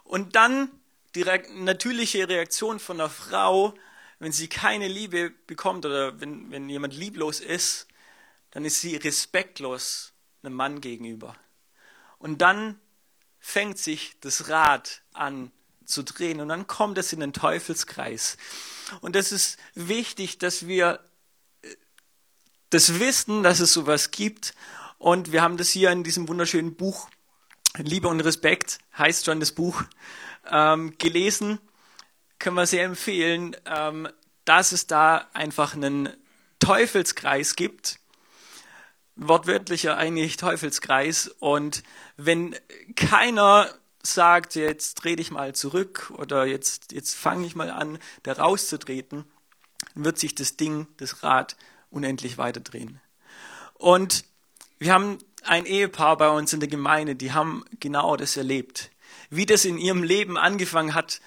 Und 0.04 0.36
dann 0.36 0.72
die 1.16 1.26
natürliche 1.56 2.30
Reaktion 2.30 2.80
von 2.80 3.00
einer 3.00 3.10
Frau, 3.10 3.74
wenn 4.20 4.32
sie 4.32 4.48
keine 4.48 4.88
Liebe 4.88 5.32
bekommt 5.48 5.86
oder 5.86 6.22
wenn, 6.22 6.52
wenn 6.52 6.70
jemand 6.70 6.94
lieblos 6.94 7.40
ist, 7.40 7.88
dann 8.52 8.66
ist 8.66 8.82
sie 8.82 8.96
respektlos 8.96 10.14
einem 10.44 10.56
Mann 10.56 10.80
gegenüber. 10.80 11.36
Und 12.20 12.42
dann 12.42 12.80
fängt 13.40 13.80
sich 13.80 14.16
das 14.22 14.48
Rad 14.48 15.02
an 15.14 15.52
zu 15.86 16.04
drehen 16.04 16.40
und 16.40 16.50
dann 16.50 16.68
kommt 16.68 16.98
es 16.98 17.14
in 17.14 17.20
den 17.20 17.34
Teufelskreis. 17.34 18.38
Und 19.02 19.16
es 19.16 19.32
ist 19.32 19.58
wichtig, 19.74 20.38
dass 20.38 20.68
wir 20.68 21.00
äh, 21.62 21.76
das 22.70 23.00
wissen, 23.00 23.44
dass 23.44 23.60
es 23.60 23.74
sowas 23.74 24.12
gibt. 24.12 24.54
Und 24.98 25.32
wir 25.32 25.42
haben 25.42 25.58
das 25.58 25.70
hier 25.70 25.92
in 25.92 26.04
diesem 26.04 26.28
wunderschönen 26.28 26.76
Buch, 26.76 27.10
Liebe 27.78 28.08
und 28.08 28.20
Respekt, 28.20 28.80
heißt 28.98 29.26
schon 29.26 29.40
das 29.40 29.54
Buch, 29.54 29.84
ähm, 30.50 30.96
gelesen. 30.98 31.60
Können 32.38 32.56
wir 32.56 32.68
sehr 32.68 32.86
empfehlen, 32.86 33.56
ähm, 33.66 34.08
dass 34.46 34.72
es 34.72 34.88
da 34.88 35.30
einfach 35.34 35.74
einen 35.74 36.10
Teufelskreis 36.60 37.56
gibt. 37.56 38.00
Wortwörtlicher 39.16 39.98
eigentlich 39.98 40.38
Teufelskreis. 40.38 41.28
Und 41.40 41.84
wenn 42.18 42.56
keiner 42.96 43.70
sagt, 44.04 44.56
jetzt 44.56 44.96
dreh 44.96 45.16
dich 45.16 45.32
mal 45.32 45.54
zurück 45.54 46.12
oder 46.18 46.46
jetzt, 46.46 46.92
jetzt 46.92 47.16
fange 47.16 47.46
ich 47.46 47.56
mal 47.56 47.70
an, 47.70 48.00
da 48.24 48.34
rauszutreten, 48.34 49.26
wird 49.96 50.20
sich 50.20 50.36
das 50.36 50.58
Ding, 50.58 50.88
das 50.98 51.24
Rad 51.24 51.56
unendlich 51.90 52.38
weiterdrehen. 52.38 53.00
Und 53.74 54.26
wir 54.80 54.94
haben 54.94 55.18
ein 55.44 55.66
Ehepaar 55.66 56.18
bei 56.18 56.30
uns 56.30 56.54
in 56.54 56.60
der 56.60 56.70
Gemeinde, 56.70 57.16
die 57.16 57.34
haben 57.34 57.66
genau 57.80 58.16
das 58.16 58.38
erlebt. 58.38 58.92
Wie 59.30 59.46
das 59.46 59.66
in 59.66 59.78
ihrem 59.78 60.04
Leben 60.04 60.38
angefangen 60.38 60.94
hat, 60.94 61.22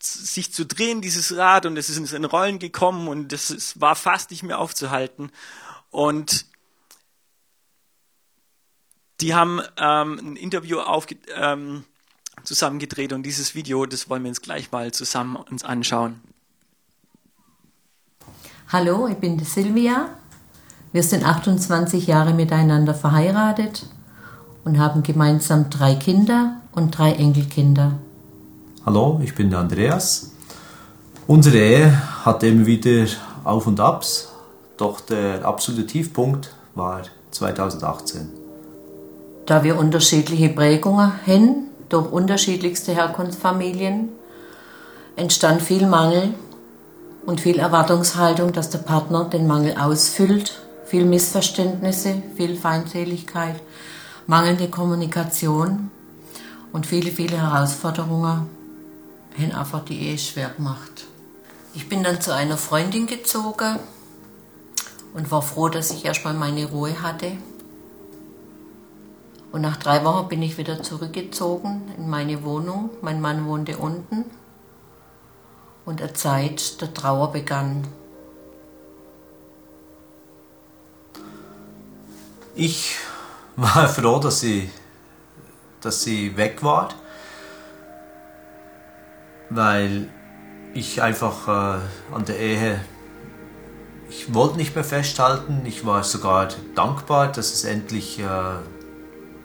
sich 0.00 0.52
zu 0.52 0.64
drehen, 0.64 1.00
dieses 1.00 1.36
Rad, 1.36 1.66
und 1.66 1.76
es 1.76 1.88
ist 1.88 2.12
in 2.12 2.24
Rollen 2.24 2.58
gekommen 2.58 3.08
und 3.08 3.32
es 3.32 3.80
war 3.80 3.96
fast 3.96 4.30
nicht 4.30 4.42
mehr 4.42 4.58
aufzuhalten. 4.58 5.30
Und 5.90 6.46
die 9.20 9.34
haben 9.34 9.60
ähm, 9.76 10.18
ein 10.18 10.36
Interview 10.36 10.78
aufge 10.78 11.16
ähm, 11.34 11.84
zusammengedreht 12.48 13.12
und 13.12 13.24
dieses 13.24 13.54
Video, 13.54 13.84
das 13.84 14.08
wollen 14.08 14.22
wir 14.22 14.30
uns 14.30 14.40
gleich 14.40 14.72
mal 14.72 14.90
zusammen 14.90 15.36
uns 15.50 15.64
anschauen. 15.64 16.18
Hallo, 18.68 19.06
ich 19.06 19.16
bin 19.16 19.38
Silvia. 19.40 20.08
Wir 20.90 21.02
sind 21.02 21.26
28 21.26 22.06
Jahre 22.06 22.32
miteinander 22.32 22.94
verheiratet 22.94 23.86
und 24.64 24.78
haben 24.78 25.02
gemeinsam 25.02 25.68
drei 25.68 25.94
Kinder 25.94 26.56
und 26.72 26.96
drei 26.96 27.12
Enkelkinder. 27.12 27.98
Hallo, 28.86 29.20
ich 29.22 29.34
bin 29.34 29.50
der 29.50 29.58
Andreas. 29.58 30.32
Unsere 31.26 31.58
Ehe 31.58 32.24
hat 32.24 32.42
immer 32.42 32.64
wieder 32.64 33.06
Auf 33.44 33.66
und 33.66 33.78
Abs, 33.78 34.28
doch 34.78 35.02
der 35.02 35.44
absolute 35.44 35.86
Tiefpunkt 35.86 36.54
war 36.74 37.02
2018. 37.30 38.30
Da 39.44 39.62
wir 39.62 39.78
unterschiedliche 39.78 40.48
Prägungen 40.48 41.12
haben, 41.26 41.67
durch 41.88 42.10
unterschiedlichste 42.10 42.94
Herkunftsfamilien 42.94 44.10
entstand 45.16 45.62
viel 45.62 45.86
Mangel 45.86 46.34
und 47.26 47.40
viel 47.40 47.58
Erwartungshaltung, 47.58 48.52
dass 48.52 48.70
der 48.70 48.78
Partner 48.78 49.24
den 49.24 49.46
Mangel 49.46 49.76
ausfüllt, 49.76 50.60
viel 50.84 51.04
Missverständnisse, 51.04 52.22
viel 52.36 52.56
Feindseligkeit, 52.56 53.56
mangelnde 54.26 54.68
Kommunikation 54.68 55.90
und 56.72 56.86
viele, 56.86 57.10
viele 57.10 57.40
Herausforderungen 57.40 58.48
haben 59.36 59.52
einfach 59.52 59.84
die 59.84 60.00
Ehe 60.00 60.18
schwer 60.18 60.50
gemacht. 60.50 61.06
Ich 61.74 61.88
bin 61.88 62.02
dann 62.02 62.20
zu 62.20 62.34
einer 62.34 62.56
Freundin 62.56 63.06
gezogen 63.06 63.78
und 65.14 65.30
war 65.30 65.42
froh, 65.42 65.68
dass 65.68 65.90
ich 65.90 66.04
erstmal 66.04 66.34
meine 66.34 66.66
Ruhe 66.66 67.02
hatte 67.02 67.32
und 69.50 69.62
nach 69.62 69.76
drei 69.76 70.04
Wochen 70.04 70.28
bin 70.28 70.42
ich 70.42 70.58
wieder 70.58 70.82
zurückgezogen 70.82 71.90
in 71.96 72.08
meine 72.08 72.42
Wohnung. 72.44 72.90
Mein 73.00 73.20
Mann 73.20 73.46
wohnte 73.46 73.78
unten. 73.78 74.24
Und 75.86 76.02
eine 76.02 76.12
Zeit 76.12 76.80
der 76.82 76.92
Trauer 76.92 77.32
begann. 77.32 77.86
Ich 82.54 82.96
war 83.56 83.88
froh, 83.88 84.18
dass 84.18 84.40
sie, 84.40 84.68
dass 85.80 86.02
sie 86.02 86.36
weg 86.36 86.62
war, 86.62 86.90
weil 89.48 90.10
ich 90.74 91.00
einfach 91.00 91.48
äh, 91.48 92.14
an 92.14 92.24
der 92.26 92.38
Ehe, 92.38 92.84
ich 94.10 94.34
wollte 94.34 94.58
nicht 94.58 94.74
mehr 94.74 94.84
festhalten. 94.84 95.62
Ich 95.64 95.86
war 95.86 96.04
sogar 96.04 96.48
dankbar, 96.74 97.28
dass 97.32 97.52
es 97.52 97.64
endlich 97.64 98.18
äh, 98.18 98.24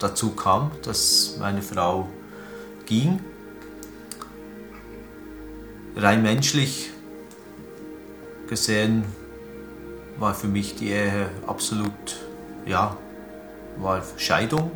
dazu 0.04 0.32
kam, 0.32 0.72
dass 0.84 1.38
meine 1.39 1.62
Frau 1.62 2.10
ging. 2.86 3.20
Rein 5.96 6.22
menschlich 6.22 6.92
gesehen 8.48 9.06
war 10.18 10.34
für 10.34 10.48
mich 10.48 10.76
die 10.76 10.89
Ehe 10.89 11.30
absolut, 11.48 11.92
ja, 12.66 12.98
war 13.78 14.02
Scheidung. 14.18 14.72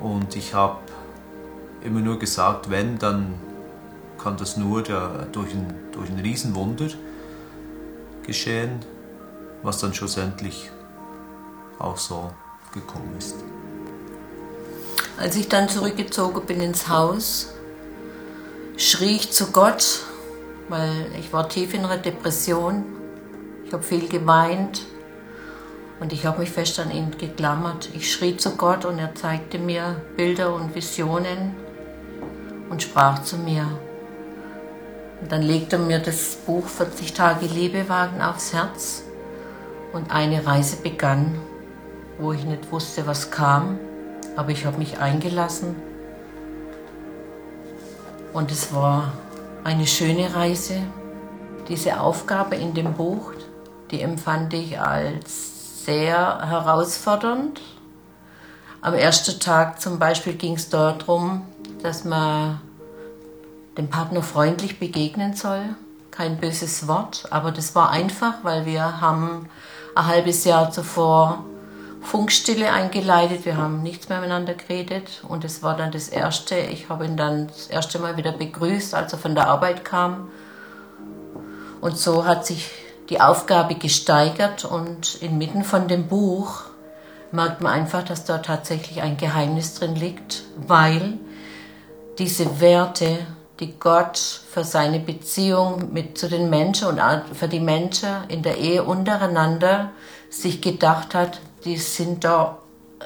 Und 0.00 0.36
ich 0.36 0.54
habe 0.54 0.78
immer 1.82 2.00
nur 2.00 2.18
gesagt, 2.18 2.70
wenn, 2.70 2.98
dann 2.98 3.34
kann 4.18 4.36
das 4.36 4.56
nur 4.56 4.82
der, 4.82 5.26
durch, 5.32 5.52
ein, 5.52 5.74
durch 5.92 6.10
ein 6.10 6.18
Riesenwunder 6.18 6.88
geschehen, 8.26 8.80
was 9.62 9.78
dann 9.78 9.92
schlussendlich 9.94 10.70
auch 11.78 11.96
so 11.96 12.30
gekommen 12.74 13.14
ist. 13.18 13.36
Als 15.18 15.36
ich 15.36 15.48
dann 15.48 15.68
zurückgezogen 15.68 16.44
bin 16.44 16.60
ins 16.60 16.88
Haus, 16.88 17.54
schrie 18.76 19.16
ich 19.16 19.32
zu 19.32 19.52
Gott, 19.52 20.00
weil 20.68 21.06
ich 21.18 21.32
war 21.32 21.48
tief 21.48 21.72
in 21.72 21.84
einer 21.84 21.98
Depression. 21.98 22.84
Ich 23.64 23.72
habe 23.72 23.82
viel 23.82 24.08
geweint 24.08 24.82
und 26.00 26.12
ich 26.12 26.26
habe 26.26 26.40
mich 26.40 26.50
fest 26.50 26.78
an 26.80 26.90
ihn 26.90 27.16
geklammert. 27.16 27.88
Ich 27.94 28.12
schrie 28.12 28.36
zu 28.36 28.56
Gott 28.56 28.84
und 28.84 28.98
er 28.98 29.14
zeigte 29.14 29.58
mir 29.58 30.02
Bilder 30.16 30.52
und 30.52 30.74
Visionen 30.74 31.54
und 32.68 32.82
sprach 32.82 33.22
zu 33.22 33.36
mir. 33.36 33.68
Und 35.20 35.30
dann 35.30 35.42
legte 35.42 35.76
er 35.76 35.82
mir 35.82 36.00
das 36.00 36.36
Buch 36.44 36.66
40 36.66 37.12
Tage 37.12 37.46
Liebewagen 37.46 38.20
aufs 38.20 38.52
Herz 38.52 39.04
und 39.92 40.10
eine 40.10 40.44
Reise 40.44 40.76
begann 40.76 41.38
wo 42.18 42.32
ich 42.32 42.44
nicht 42.44 42.70
wusste, 42.70 43.06
was 43.06 43.30
kam, 43.30 43.78
aber 44.36 44.50
ich 44.50 44.64
habe 44.64 44.78
mich 44.78 44.98
eingelassen. 44.98 45.76
Und 48.32 48.50
es 48.50 48.74
war 48.74 49.12
eine 49.62 49.86
schöne 49.86 50.34
Reise. 50.34 50.78
Diese 51.68 52.00
Aufgabe 52.00 52.56
in 52.56 52.74
dem 52.74 52.94
Buch, 52.94 53.32
die 53.90 54.00
empfand 54.00 54.52
ich 54.54 54.78
als 54.80 55.84
sehr 55.84 56.46
herausfordernd. 56.46 57.60
Am 58.80 58.94
ersten 58.94 59.38
Tag 59.40 59.80
zum 59.80 59.98
Beispiel 59.98 60.34
ging 60.34 60.54
es 60.54 60.68
darum, 60.68 61.42
dass 61.82 62.04
man 62.04 62.60
dem 63.78 63.88
Partner 63.88 64.22
freundlich 64.22 64.78
begegnen 64.78 65.34
soll. 65.34 65.76
Kein 66.10 66.38
böses 66.38 66.86
Wort, 66.86 67.26
aber 67.30 67.50
das 67.50 67.74
war 67.74 67.90
einfach, 67.90 68.34
weil 68.42 68.66
wir 68.66 69.00
haben 69.00 69.48
ein 69.94 70.06
halbes 70.06 70.44
Jahr 70.44 70.70
zuvor 70.70 71.44
Funkstille 72.04 72.72
eingeleitet. 72.72 73.44
Wir 73.44 73.56
haben 73.56 73.82
nichts 73.82 74.08
mehr 74.08 74.20
miteinander 74.20 74.54
geredet. 74.54 75.22
Und 75.26 75.44
es 75.44 75.62
war 75.62 75.76
dann 75.76 75.90
das 75.90 76.08
erste. 76.08 76.56
Ich 76.56 76.88
habe 76.88 77.04
ihn 77.06 77.16
dann 77.16 77.48
das 77.48 77.66
erste 77.66 77.98
Mal 77.98 78.16
wieder 78.16 78.32
begrüßt, 78.32 78.94
als 78.94 79.12
er 79.12 79.18
von 79.18 79.34
der 79.34 79.48
Arbeit 79.48 79.84
kam. 79.84 80.28
Und 81.80 81.98
so 81.98 82.24
hat 82.24 82.46
sich 82.46 82.70
die 83.10 83.20
Aufgabe 83.20 83.74
gesteigert 83.74 84.64
und 84.64 85.16
inmitten 85.16 85.64
von 85.64 85.88
dem 85.88 86.08
Buch 86.08 86.62
merkt 87.32 87.60
man 87.60 87.72
einfach, 87.72 88.02
dass 88.02 88.24
da 88.24 88.38
tatsächlich 88.38 89.02
ein 89.02 89.16
Geheimnis 89.16 89.74
drin 89.74 89.94
liegt, 89.94 90.44
weil 90.56 91.18
diese 92.18 92.60
Werte, 92.60 93.18
die 93.60 93.78
Gott 93.78 94.18
für 94.18 94.64
seine 94.64 95.00
Beziehung 95.00 95.92
mit 95.92 96.16
zu 96.16 96.28
den 96.28 96.48
Menschen 96.48 96.88
und 96.88 97.00
für 97.34 97.48
die 97.48 97.60
Menschen 97.60 98.08
in 98.28 98.42
der 98.42 98.58
Ehe 98.58 98.84
untereinander 98.84 99.90
sich 100.30 100.60
gedacht 100.60 101.14
hat, 101.14 101.40
die 101.64 101.76
sind 101.76 102.24
da 102.24 102.58
äh, 103.00 103.04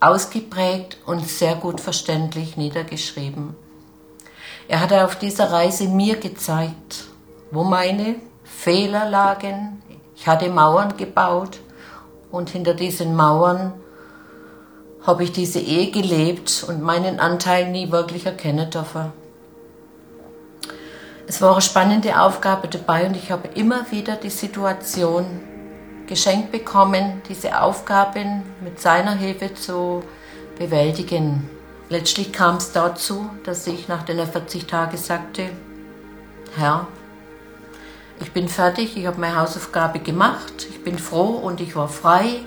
ausgeprägt 0.00 0.98
und 1.06 1.26
sehr 1.26 1.54
gut 1.54 1.80
verständlich 1.80 2.56
niedergeschrieben. 2.56 3.56
Er 4.68 4.80
hat 4.80 4.92
auf 4.92 5.16
dieser 5.16 5.50
Reise 5.50 5.88
mir 5.88 6.16
gezeigt, 6.16 7.04
wo 7.50 7.64
meine 7.64 8.16
Fehler 8.44 9.08
lagen. 9.08 9.82
Ich 10.16 10.26
hatte 10.26 10.48
Mauern 10.48 10.96
gebaut 10.96 11.60
und 12.30 12.50
hinter 12.50 12.74
diesen 12.74 13.14
Mauern 13.14 13.74
habe 15.02 15.24
ich 15.24 15.32
diese 15.32 15.60
Ehe 15.60 15.90
gelebt 15.90 16.64
und 16.66 16.82
meinen 16.82 17.20
Anteil 17.20 17.70
nie 17.70 17.90
wirklich 17.90 18.24
erkennen 18.24 18.70
dürfen. 18.70 19.12
Es 21.26 21.40
war 21.42 21.52
eine 21.52 21.62
spannende 21.62 22.20
Aufgabe 22.20 22.68
dabei 22.68 23.06
und 23.06 23.16
ich 23.16 23.30
habe 23.30 23.48
immer 23.48 23.90
wieder 23.90 24.16
die 24.16 24.30
Situation 24.30 25.42
geschenkt 26.06 26.52
bekommen, 26.52 27.22
diese 27.28 27.60
Aufgaben 27.60 28.42
mit 28.62 28.80
seiner 28.80 29.14
Hilfe 29.14 29.54
zu 29.54 30.02
bewältigen. 30.58 31.48
Letztlich 31.88 32.32
kam 32.32 32.56
es 32.56 32.72
dazu, 32.72 33.28
dass 33.44 33.66
ich 33.66 33.88
nach 33.88 34.02
den 34.02 34.24
40 34.24 34.66
Tagen 34.66 34.96
sagte, 34.96 35.50
Herr, 36.56 36.86
ich 38.20 38.32
bin 38.32 38.48
fertig, 38.48 38.96
ich 38.96 39.06
habe 39.06 39.20
meine 39.20 39.36
Hausaufgabe 39.36 39.98
gemacht, 39.98 40.66
ich 40.70 40.82
bin 40.82 40.98
froh 40.98 41.36
und 41.36 41.60
ich 41.60 41.74
war 41.76 41.88
frei 41.88 42.40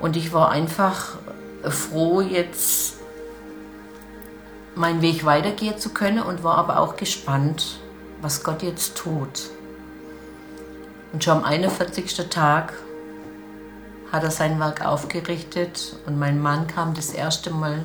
und 0.00 0.16
ich 0.16 0.32
war 0.32 0.50
einfach 0.50 1.16
froh, 1.62 2.20
jetzt 2.20 2.96
meinen 4.74 5.00
Weg 5.00 5.24
weitergehen 5.24 5.78
zu 5.78 5.90
können 5.90 6.20
und 6.20 6.44
war 6.44 6.58
aber 6.58 6.80
auch 6.80 6.96
gespannt, 6.96 7.78
was 8.20 8.42
Gott 8.42 8.62
jetzt 8.62 8.96
tut. 8.96 9.50
Und 11.12 11.24
schon 11.24 11.38
am 11.38 11.44
41. 11.44 12.28
Tag 12.28 12.74
hat 14.12 14.22
er 14.22 14.30
sein 14.30 14.58
Werk 14.60 14.84
aufgerichtet 14.84 15.96
und 16.06 16.18
mein 16.18 16.40
Mann 16.40 16.66
kam 16.66 16.94
das 16.94 17.10
erste 17.10 17.50
Mal 17.50 17.84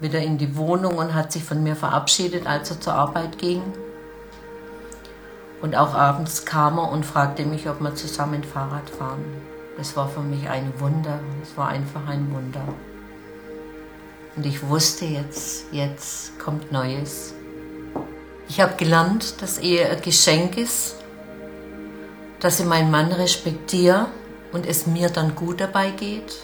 wieder 0.00 0.20
in 0.20 0.38
die 0.38 0.56
Wohnung 0.56 0.98
und 0.98 1.14
hat 1.14 1.32
sich 1.32 1.42
von 1.42 1.62
mir 1.62 1.76
verabschiedet, 1.76 2.46
als 2.46 2.70
er 2.70 2.80
zur 2.80 2.94
Arbeit 2.94 3.38
ging. 3.38 3.62
Und 5.62 5.74
auch 5.74 5.94
abends 5.94 6.44
kam 6.44 6.78
er 6.78 6.90
und 6.90 7.04
fragte 7.04 7.44
mich, 7.44 7.68
ob 7.68 7.80
wir 7.80 7.94
zusammen 7.94 8.44
Fahrrad 8.44 8.88
fahren. 8.90 9.24
Das 9.76 9.96
war 9.96 10.08
für 10.08 10.20
mich 10.20 10.48
ein 10.48 10.72
Wunder. 10.78 11.18
Es 11.42 11.56
war 11.56 11.68
einfach 11.68 12.06
ein 12.08 12.30
Wunder. 12.32 12.62
Und 14.36 14.44
ich 14.44 14.68
wusste 14.68 15.06
jetzt, 15.06 15.64
jetzt 15.72 16.38
kommt 16.38 16.72
Neues. 16.72 17.34
Ich 18.48 18.60
habe 18.60 18.74
gelernt, 18.76 19.40
dass 19.40 19.58
Ehe 19.58 19.88
ein 19.88 20.00
Geschenk 20.02 20.56
ist, 20.58 20.96
dass 22.40 22.60
ich 22.60 22.66
meinen 22.66 22.90
Mann 22.90 23.10
respektiere 23.12 24.06
und 24.52 24.66
es 24.66 24.86
mir 24.86 25.08
dann 25.08 25.34
gut 25.34 25.60
dabei 25.60 25.90
geht. 25.90 26.36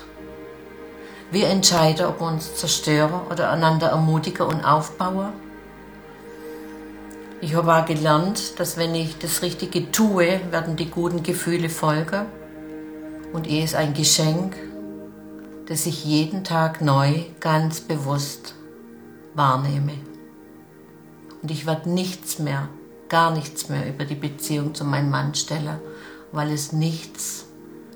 Wir 1.31 1.49
entscheiden, 1.49 2.07
ob 2.07 2.21
wir 2.21 2.27
uns 2.27 2.57
zerstören 2.57 3.23
oder 3.31 3.51
einander 3.51 3.89
ermutigen 3.89 4.47
und 4.47 4.65
aufbauen. 4.65 5.33
Ich 7.41 7.55
habe 7.55 7.75
auch 7.75 7.87
gelernt, 7.87 8.61
dass 8.61 8.77
wenn 8.77 8.95
ich 8.95 9.19
das 9.19 9.43
Richtige 9.43 9.91
tue, 9.91 10.41
werden 10.51 10.77
die 10.77 10.91
guten 10.91 11.23
Gefühle 11.23 11.69
folgen. 11.69 12.27
Und 13.33 13.49
Ehe 13.49 13.65
ist 13.65 13.75
ein 13.75 13.95
Geschenk, 13.95 14.55
das 15.67 15.87
ich 15.87 16.05
jeden 16.05 16.45
Tag 16.45 16.83
neu 16.83 17.25
ganz 17.41 17.81
bewusst 17.81 18.55
wahrnehme. 19.35 19.95
Und 21.41 21.51
ich 21.51 21.67
werde 21.67 21.91
nichts 21.91 22.39
mehr, 22.39 22.69
gar 23.09 23.31
nichts 23.31 23.69
mehr 23.69 23.89
über 23.89 24.05
die 24.05 24.15
Beziehung 24.15 24.75
zu 24.75 24.85
meinem 24.85 25.11
Mann 25.11 25.35
stellen, 25.35 25.81
weil 26.31 26.53
es 26.53 26.73
nichts 26.73 27.42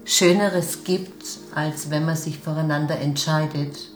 Schöneres 0.06 0.84
gibt, 0.84 1.24
als 1.54 1.90
wenn 1.90 2.06
man 2.06 2.16
sich 2.16 2.38
voreinander 2.38 2.98
entscheidet 2.98 3.90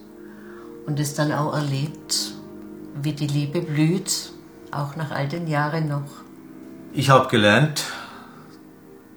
und 0.86 0.98
es 0.98 1.14
dann 1.14 1.32
auch 1.32 1.54
erlebt, 1.54 2.32
wie 3.00 3.12
die 3.12 3.28
Liebe 3.28 3.62
blüht 3.62 4.32
auch 4.72 4.96
nach 4.96 5.10
all 5.10 5.28
den 5.28 5.46
Jahren 5.46 5.88
noch. 5.88 6.08
Ich 6.92 7.10
habe 7.10 7.28
gelernt, 7.28 7.84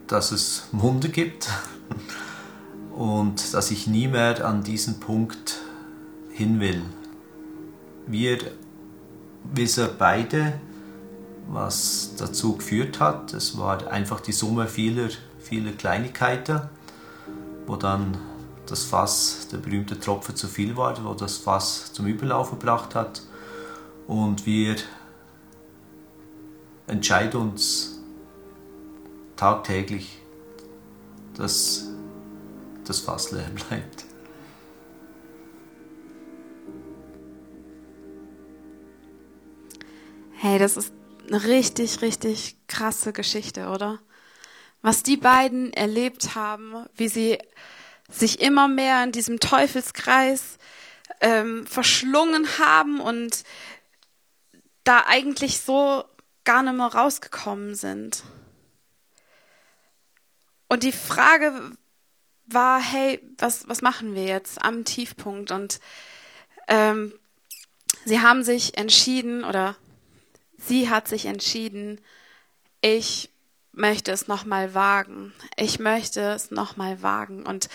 dass 0.07 0.31
es 0.31 0.67
Wunder 0.71 1.09
gibt 1.09 1.49
und 2.95 3.53
dass 3.53 3.71
ich 3.71 3.87
nie 3.87 4.07
mehr 4.07 4.45
an 4.45 4.63
diesen 4.63 4.99
Punkt 4.99 5.59
hin 6.31 6.59
will. 6.59 6.81
Wir 8.05 8.37
wissen 9.53 9.89
beide, 9.97 10.53
was 11.47 12.11
dazu 12.17 12.57
geführt 12.57 12.99
hat. 12.99 13.33
Es 13.33 13.57
war 13.57 13.87
einfach 13.87 14.19
die 14.19 14.31
Summe 14.31 14.67
vieler, 14.67 15.09
vieler 15.39 15.71
Kleinigkeiten, 15.71 16.61
wo 17.65 17.75
dann 17.75 18.17
das 18.65 18.83
Fass, 18.85 19.47
der 19.51 19.57
berühmte 19.57 19.99
Tropfen 19.99 20.35
zu 20.35 20.47
viel 20.47 20.75
war, 20.77 21.03
wo 21.03 21.13
das 21.13 21.37
Fass 21.37 21.91
zum 21.93 22.07
Überlaufen 22.07 22.59
gebracht 22.59 22.95
hat. 22.95 23.21
Und 24.07 24.45
wir 24.45 24.75
entscheide 26.87 27.37
uns 27.37 28.01
tagtäglich, 29.35 30.19
dass 31.35 31.89
das 32.85 32.99
Fass 32.99 33.31
leer 33.31 33.49
bleibt. 33.69 34.05
Hey, 40.31 40.59
das 40.59 40.75
ist 40.75 40.93
eine 41.27 41.43
richtig, 41.45 42.01
richtig 42.01 42.57
krasse 42.67 43.13
Geschichte, 43.13 43.69
oder? 43.69 43.99
Was 44.83 45.01
die 45.01 45.17
beiden 45.17 45.73
erlebt 45.73 46.35
haben, 46.35 46.85
wie 46.95 47.07
sie 47.07 47.39
sich 48.09 48.41
immer 48.41 48.67
mehr 48.67 49.03
in 49.03 49.11
diesem 49.11 49.39
Teufelskreis 49.39 50.59
ähm, 51.21 51.65
verschlungen 51.65 52.47
haben 52.59 52.99
und 52.99 53.43
da 54.83 55.05
eigentlich 55.07 55.61
so 55.61 56.03
gar 56.43 56.61
nicht 56.63 56.75
mehr 56.75 56.87
rausgekommen 56.87 57.75
sind. 57.75 58.23
Und 60.67 60.83
die 60.83 60.91
Frage 60.91 61.71
war, 62.45 62.81
hey, 62.81 63.21
was, 63.37 63.67
was 63.67 63.81
machen 63.81 64.15
wir 64.15 64.25
jetzt 64.25 64.61
am 64.61 64.83
Tiefpunkt? 64.83 65.51
Und 65.51 65.79
ähm, 66.67 67.13
sie 68.05 68.19
haben 68.19 68.43
sich 68.43 68.77
entschieden, 68.77 69.43
oder 69.43 69.77
sie 70.57 70.89
hat 70.89 71.07
sich 71.07 71.25
entschieden, 71.25 72.01
ich 72.81 73.29
möchte 73.73 74.11
es 74.11 74.27
nochmal 74.27 74.73
wagen. 74.73 75.33
Ich 75.57 75.79
möchte 75.79 76.21
es 76.21 76.51
nochmal 76.51 77.01
wagen. 77.01 77.45
Und 77.45 77.69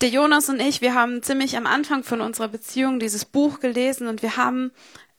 der 0.00 0.08
Jonas 0.08 0.48
und 0.48 0.60
ich, 0.60 0.80
wir 0.80 0.94
haben 0.94 1.22
ziemlich 1.22 1.56
am 1.56 1.66
Anfang 1.66 2.04
von 2.04 2.20
unserer 2.20 2.48
Beziehung 2.48 3.00
dieses 3.00 3.24
Buch 3.24 3.60
gelesen 3.60 4.08
und 4.08 4.22
wir 4.22 4.36
haben 4.36 4.72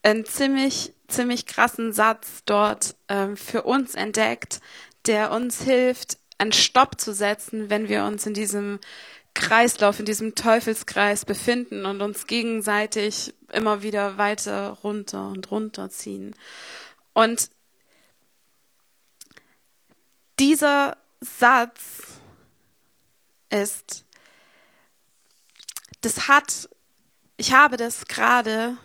einen 0.04 0.26
ziemlich, 0.26 0.94
ziemlich 1.08 1.46
krassen 1.46 1.94
Satz 1.94 2.44
dort 2.46 2.96
ähm, 3.08 3.38
für 3.38 3.64
uns 3.64 3.96
entdeckt, 3.96 4.60
der 5.06 5.32
uns 5.32 5.62
hilft, 5.62 6.18
einen 6.38 6.52
Stopp 6.52 7.00
zu 7.00 7.14
setzen, 7.14 7.70
wenn 7.70 7.88
wir 7.88 8.04
uns 8.06 8.26
in 8.26 8.34
diesem 8.34 8.80
Kreislauf, 9.34 10.00
in 10.00 10.06
diesem 10.06 10.36
Teufelskreis 10.36 11.26
befinden 11.26 11.86
und 11.86 12.02
uns 12.02 12.28
gegenseitig 12.28 13.34
immer 13.54 13.84
wieder 13.84 14.18
weiter 14.18 14.78
runter 14.84 15.28
und 15.28 15.52
runter 15.52 15.90
ziehen. 15.90 16.36
Und 17.14 17.50
dieser 20.42 20.98
Satz 21.20 22.20
ist, 23.52 24.06
das 26.02 26.28
hat, 26.28 26.68
ich 27.38 27.54
habe 27.54 27.78
das 27.78 28.08
gerade 28.08 28.76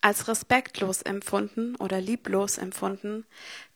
als 0.00 0.26
respektlos 0.26 1.02
empfunden 1.02 1.76
oder 1.76 2.00
lieblos 2.00 2.56
empfunden, 2.56 3.26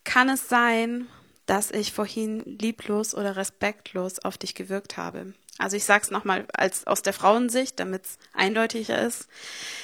kann 0.03 0.29
es 0.29 0.49
sein, 0.49 1.07
dass 1.45 1.69
ich 1.69 1.93
vorhin 1.93 2.41
lieblos 2.59 3.13
oder 3.13 3.35
respektlos 3.35 4.17
auf 4.17 4.39
dich 4.39 4.55
gewirkt 4.55 4.97
habe. 4.97 5.35
Also 5.59 5.77
ich 5.77 5.85
sage 5.85 6.05
es 6.05 6.11
nochmal 6.11 6.47
aus 6.85 7.03
der 7.03 7.13
Frauensicht, 7.13 7.79
damit 7.79 8.05
es 8.05 8.17
eindeutiger 8.33 8.99
ist. 8.99 9.27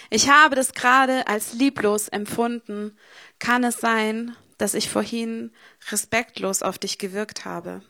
Ich 0.10 0.28
habe 0.28 0.56
das 0.56 0.74
gerade 0.74 1.28
als 1.28 1.54
lieblos 1.54 2.08
empfunden. 2.08 2.98
Kann 3.38 3.64
es 3.64 3.78
sein, 3.78 4.36
dass 4.64 4.76
ich 4.76 4.90
vorhin 4.90 5.52
respektlos 5.92 6.62
auf 6.64 6.80
dich 6.80 6.98
gewirkt 6.98 7.44
habe? 7.44 7.82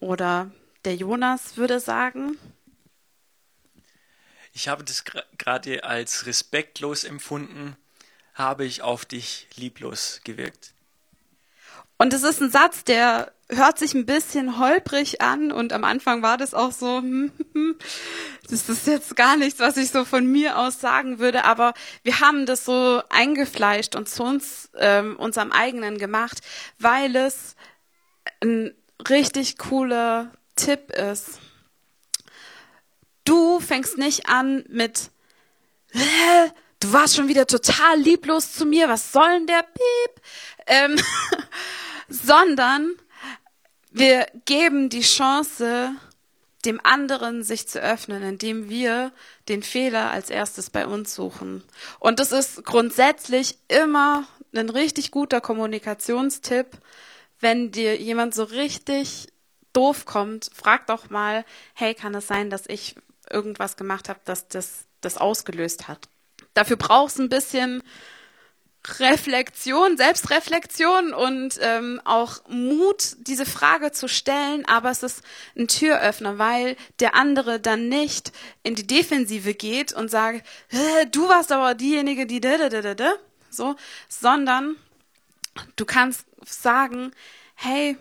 Oder 0.00 0.50
der 0.84 0.96
Jonas 0.96 1.56
würde 1.56 1.78
sagen, 1.78 2.36
ich 4.52 4.66
habe 4.66 4.82
das 4.82 5.04
gerade 5.38 5.84
als 5.84 6.26
respektlos 6.26 7.04
empfunden, 7.04 7.76
habe 8.34 8.64
ich 8.64 8.82
auf 8.82 9.04
dich 9.04 9.46
lieblos 9.54 10.22
gewirkt. 10.24 10.74
Und 12.02 12.12
es 12.12 12.24
ist 12.24 12.42
ein 12.42 12.50
Satz, 12.50 12.82
der 12.82 13.30
hört 13.48 13.78
sich 13.78 13.94
ein 13.94 14.06
bisschen 14.06 14.58
holprig 14.58 15.20
an 15.20 15.52
und 15.52 15.72
am 15.72 15.84
Anfang 15.84 16.20
war 16.20 16.36
das 16.36 16.52
auch 16.52 16.72
so, 16.72 17.00
das 18.50 18.68
ist 18.68 18.88
jetzt 18.88 19.14
gar 19.14 19.36
nichts, 19.36 19.60
was 19.60 19.76
ich 19.76 19.90
so 19.90 20.04
von 20.04 20.26
mir 20.26 20.58
aus 20.58 20.80
sagen 20.80 21.20
würde, 21.20 21.44
aber 21.44 21.74
wir 22.02 22.18
haben 22.18 22.44
das 22.44 22.64
so 22.64 23.02
eingefleischt 23.08 23.94
und 23.94 24.08
zu 24.08 24.24
uns, 24.24 24.68
ähm, 24.78 25.14
unserem 25.16 25.52
eigenen 25.52 25.96
gemacht, 25.96 26.40
weil 26.80 27.14
es 27.14 27.54
ein 28.40 28.74
richtig 29.08 29.56
cooler 29.58 30.32
Tipp 30.56 30.90
ist. 30.90 31.38
Du 33.24 33.60
fängst 33.60 33.96
nicht 33.96 34.28
an 34.28 34.64
mit, 34.68 35.12
du 36.80 36.92
warst 36.92 37.14
schon 37.14 37.28
wieder 37.28 37.46
total 37.46 37.96
lieblos 38.00 38.54
zu 38.54 38.66
mir, 38.66 38.88
was 38.88 39.12
soll 39.12 39.30
denn 39.38 39.46
der 39.46 39.62
Piep? 39.62 40.22
Ähm, 40.66 40.96
sondern 42.12 42.94
Wir 43.94 44.26
geben 44.46 44.88
die 44.88 45.02
Chance, 45.02 45.94
dem 46.64 46.80
anderen 46.82 47.42
sich 47.42 47.68
zu 47.68 47.78
öffnen, 47.80 48.22
indem 48.22 48.70
wir 48.70 49.12
den 49.50 49.62
Fehler 49.62 50.10
als 50.10 50.30
erstes 50.30 50.70
bei 50.70 50.86
uns 50.86 51.14
suchen. 51.14 51.62
Und 51.98 52.18
das 52.18 52.32
ist 52.32 52.64
grundsätzlich 52.64 53.58
immer 53.68 54.26
ein 54.54 54.70
richtig 54.70 55.10
guter 55.10 55.42
Kommunikationstipp. 55.42 56.68
Wenn 57.38 57.70
dir 57.70 58.00
jemand 58.00 58.34
so 58.34 58.44
richtig 58.44 59.28
doof 59.74 60.06
kommt, 60.06 60.50
frag 60.54 60.86
doch 60.86 61.10
mal, 61.10 61.44
hey, 61.74 61.94
kann 61.94 62.14
es 62.14 62.28
sein, 62.28 62.48
dass 62.48 62.66
ich 62.66 62.94
irgendwas 63.28 63.76
gemacht 63.76 64.08
habe, 64.08 64.20
dass 64.24 64.48
das 64.48 64.86
das 65.02 65.18
ausgelöst 65.18 65.86
hat? 65.88 66.08
Dafür 66.54 66.76
brauchst 66.76 67.18
du 67.18 67.24
ein 67.24 67.28
bisschen 67.28 67.82
Reflexion, 68.98 69.96
Selbstreflexion 69.96 71.14
und 71.14 71.56
ähm, 71.60 72.00
auch 72.04 72.40
Mut, 72.48 73.16
diese 73.20 73.46
Frage 73.46 73.92
zu 73.92 74.08
stellen, 74.08 74.64
aber 74.66 74.90
es 74.90 75.04
ist 75.04 75.22
ein 75.56 75.68
Türöffner, 75.68 76.38
weil 76.38 76.76
der 76.98 77.14
andere 77.14 77.60
dann 77.60 77.88
nicht 77.88 78.32
in 78.64 78.74
die 78.74 78.86
Defensive 78.86 79.54
geht 79.54 79.92
und 79.92 80.10
sagt, 80.10 80.44
du 81.12 81.28
warst 81.28 81.52
aber 81.52 81.74
diejenige, 81.74 82.26
die 82.26 82.40
so, 83.50 83.76
sondern 84.08 84.76
du 85.76 85.84
kannst 85.84 86.26
sagen, 86.44 87.12
hey, 87.54 87.96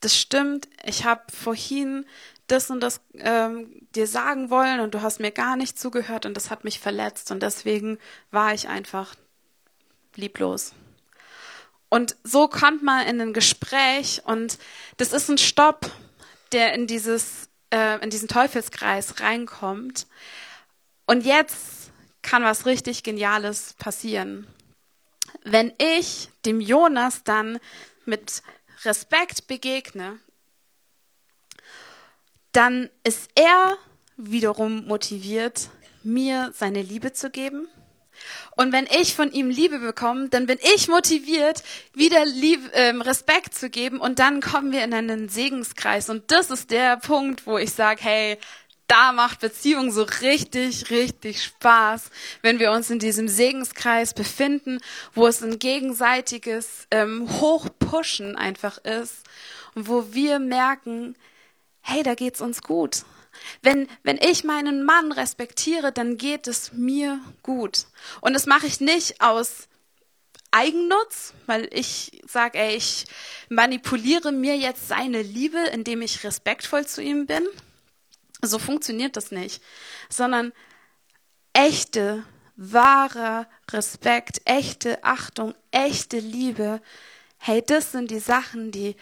das 0.00 0.16
stimmt, 0.16 0.68
ich 0.84 1.04
habe 1.04 1.22
vorhin 1.32 2.06
das 2.46 2.70
und 2.70 2.80
das 2.80 3.00
ähm, 3.14 3.86
dir 3.94 4.06
sagen 4.06 4.48
wollen 4.48 4.80
und 4.80 4.94
du 4.94 5.02
hast 5.02 5.20
mir 5.20 5.32
gar 5.32 5.56
nicht 5.56 5.78
zugehört 5.78 6.24
und 6.24 6.34
das 6.34 6.50
hat 6.50 6.64
mich 6.64 6.80
verletzt 6.80 7.30
und 7.30 7.42
deswegen 7.42 7.98
war 8.30 8.54
ich 8.54 8.68
einfach 8.68 9.14
lieblos. 10.18 10.74
Und 11.88 12.16
so 12.22 12.48
kommt 12.48 12.82
man 12.82 13.06
in 13.06 13.20
ein 13.20 13.32
Gespräch 13.32 14.22
und 14.24 14.58
das 14.98 15.12
ist 15.12 15.30
ein 15.30 15.38
Stopp, 15.38 15.90
der 16.52 16.74
in 16.74 16.86
dieses, 16.86 17.48
äh, 17.70 18.02
in 18.02 18.10
diesen 18.10 18.28
Teufelskreis 18.28 19.20
reinkommt. 19.20 20.06
Und 21.06 21.24
jetzt 21.24 21.90
kann 22.20 22.42
was 22.42 22.66
richtig 22.66 23.02
Geniales 23.02 23.74
passieren. 23.78 24.46
Wenn 25.44 25.72
ich 25.78 26.28
dem 26.44 26.60
Jonas 26.60 27.24
dann 27.24 27.58
mit 28.04 28.42
Respekt 28.84 29.46
begegne, 29.46 30.18
dann 32.52 32.90
ist 33.04 33.30
er 33.34 33.78
wiederum 34.16 34.86
motiviert, 34.86 35.70
mir 36.02 36.52
seine 36.54 36.82
Liebe 36.82 37.12
zu 37.12 37.30
geben 37.30 37.68
und 38.58 38.72
wenn 38.72 38.88
ich 39.00 39.14
von 39.14 39.30
ihm 39.30 39.50
Liebe 39.50 39.78
bekomme, 39.78 40.30
dann 40.30 40.46
bin 40.46 40.58
ich 40.74 40.88
motiviert, 40.88 41.62
wieder 41.94 42.24
Liebe, 42.24 42.68
ähm, 42.72 43.00
Respekt 43.00 43.54
zu 43.54 43.70
geben 43.70 44.00
und 44.00 44.18
dann 44.18 44.40
kommen 44.40 44.72
wir 44.72 44.82
in 44.82 44.92
einen 44.92 45.28
Segenskreis. 45.28 46.10
Und 46.10 46.32
das 46.32 46.50
ist 46.50 46.72
der 46.72 46.96
Punkt, 46.96 47.46
wo 47.46 47.56
ich 47.56 47.72
sage, 47.72 48.00
hey, 48.02 48.36
da 48.88 49.12
macht 49.12 49.38
Beziehung 49.38 49.92
so 49.92 50.02
richtig, 50.02 50.90
richtig 50.90 51.44
Spaß, 51.44 52.10
wenn 52.42 52.58
wir 52.58 52.72
uns 52.72 52.90
in 52.90 52.98
diesem 52.98 53.28
Segenskreis 53.28 54.12
befinden, 54.12 54.80
wo 55.14 55.28
es 55.28 55.40
ein 55.40 55.60
gegenseitiges 55.60 56.88
ähm, 56.90 57.28
Hochpushen 57.40 58.34
einfach 58.34 58.78
ist 58.78 59.22
und 59.76 59.86
wo 59.86 60.12
wir 60.14 60.40
merken, 60.40 61.14
hey, 61.80 62.02
da 62.02 62.16
geht's 62.16 62.40
uns 62.40 62.60
gut. 62.62 63.04
Wenn, 63.62 63.88
wenn 64.02 64.18
ich 64.18 64.44
meinen 64.44 64.84
Mann 64.84 65.12
respektiere, 65.12 65.92
dann 65.92 66.16
geht 66.16 66.46
es 66.46 66.72
mir 66.72 67.20
gut. 67.42 67.86
Und 68.20 68.34
das 68.34 68.46
mache 68.46 68.66
ich 68.66 68.80
nicht 68.80 69.20
aus 69.20 69.68
Eigennutz, 70.50 71.34
weil 71.46 71.68
ich 71.72 72.22
sage, 72.26 72.58
ey, 72.58 72.76
ich 72.76 73.04
manipuliere 73.48 74.32
mir 74.32 74.56
jetzt 74.56 74.88
seine 74.88 75.22
Liebe, 75.22 75.58
indem 75.72 76.02
ich 76.02 76.24
respektvoll 76.24 76.86
zu 76.86 77.02
ihm 77.02 77.26
bin. 77.26 77.46
So 78.40 78.58
funktioniert 78.58 79.16
das 79.16 79.30
nicht, 79.30 79.62
sondern 80.08 80.52
echte, 81.52 82.24
wahrer 82.56 83.48
Respekt, 83.70 84.40
echte 84.44 85.02
Achtung, 85.04 85.54
echte 85.70 86.18
Liebe. 86.18 86.80
Hey, 87.38 87.62
das 87.64 87.92
sind 87.92 88.10
die 88.10 88.18
Sachen, 88.18 88.70
die 88.70 88.96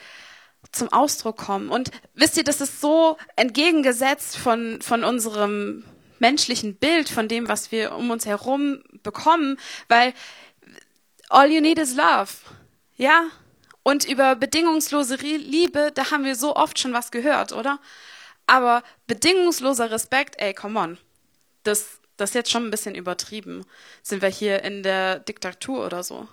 zum 0.72 0.92
Ausdruck 0.92 1.36
kommen. 1.36 1.70
Und 1.70 1.90
wisst 2.14 2.36
ihr, 2.36 2.44
das 2.44 2.60
ist 2.60 2.80
so 2.80 3.16
entgegengesetzt 3.36 4.36
von, 4.36 4.80
von 4.82 5.04
unserem 5.04 5.84
menschlichen 6.18 6.76
Bild, 6.76 7.08
von 7.08 7.28
dem, 7.28 7.48
was 7.48 7.72
wir 7.72 7.92
um 7.92 8.10
uns 8.10 8.26
herum 8.26 8.82
bekommen, 9.02 9.58
weil 9.88 10.14
all 11.28 11.50
you 11.50 11.60
need 11.60 11.78
is 11.78 11.94
love. 11.94 12.32
Ja? 12.96 13.26
Und 13.82 14.04
über 14.04 14.34
bedingungslose 14.34 15.16
Liebe, 15.16 15.92
da 15.94 16.10
haben 16.10 16.24
wir 16.24 16.34
so 16.34 16.56
oft 16.56 16.78
schon 16.78 16.92
was 16.92 17.10
gehört, 17.10 17.52
oder? 17.52 17.78
Aber 18.46 18.82
bedingungsloser 19.06 19.90
Respekt, 19.90 20.36
ey, 20.38 20.54
come 20.54 20.78
on. 20.78 20.98
Das, 21.62 22.00
das 22.16 22.30
ist 22.30 22.34
jetzt 22.34 22.50
schon 22.50 22.64
ein 22.64 22.70
bisschen 22.70 22.94
übertrieben. 22.94 23.64
Sind 24.02 24.22
wir 24.22 24.28
hier 24.28 24.62
in 24.62 24.82
der 24.82 25.20
Diktatur 25.20 25.84
oder 25.86 26.02
so? 26.02 26.28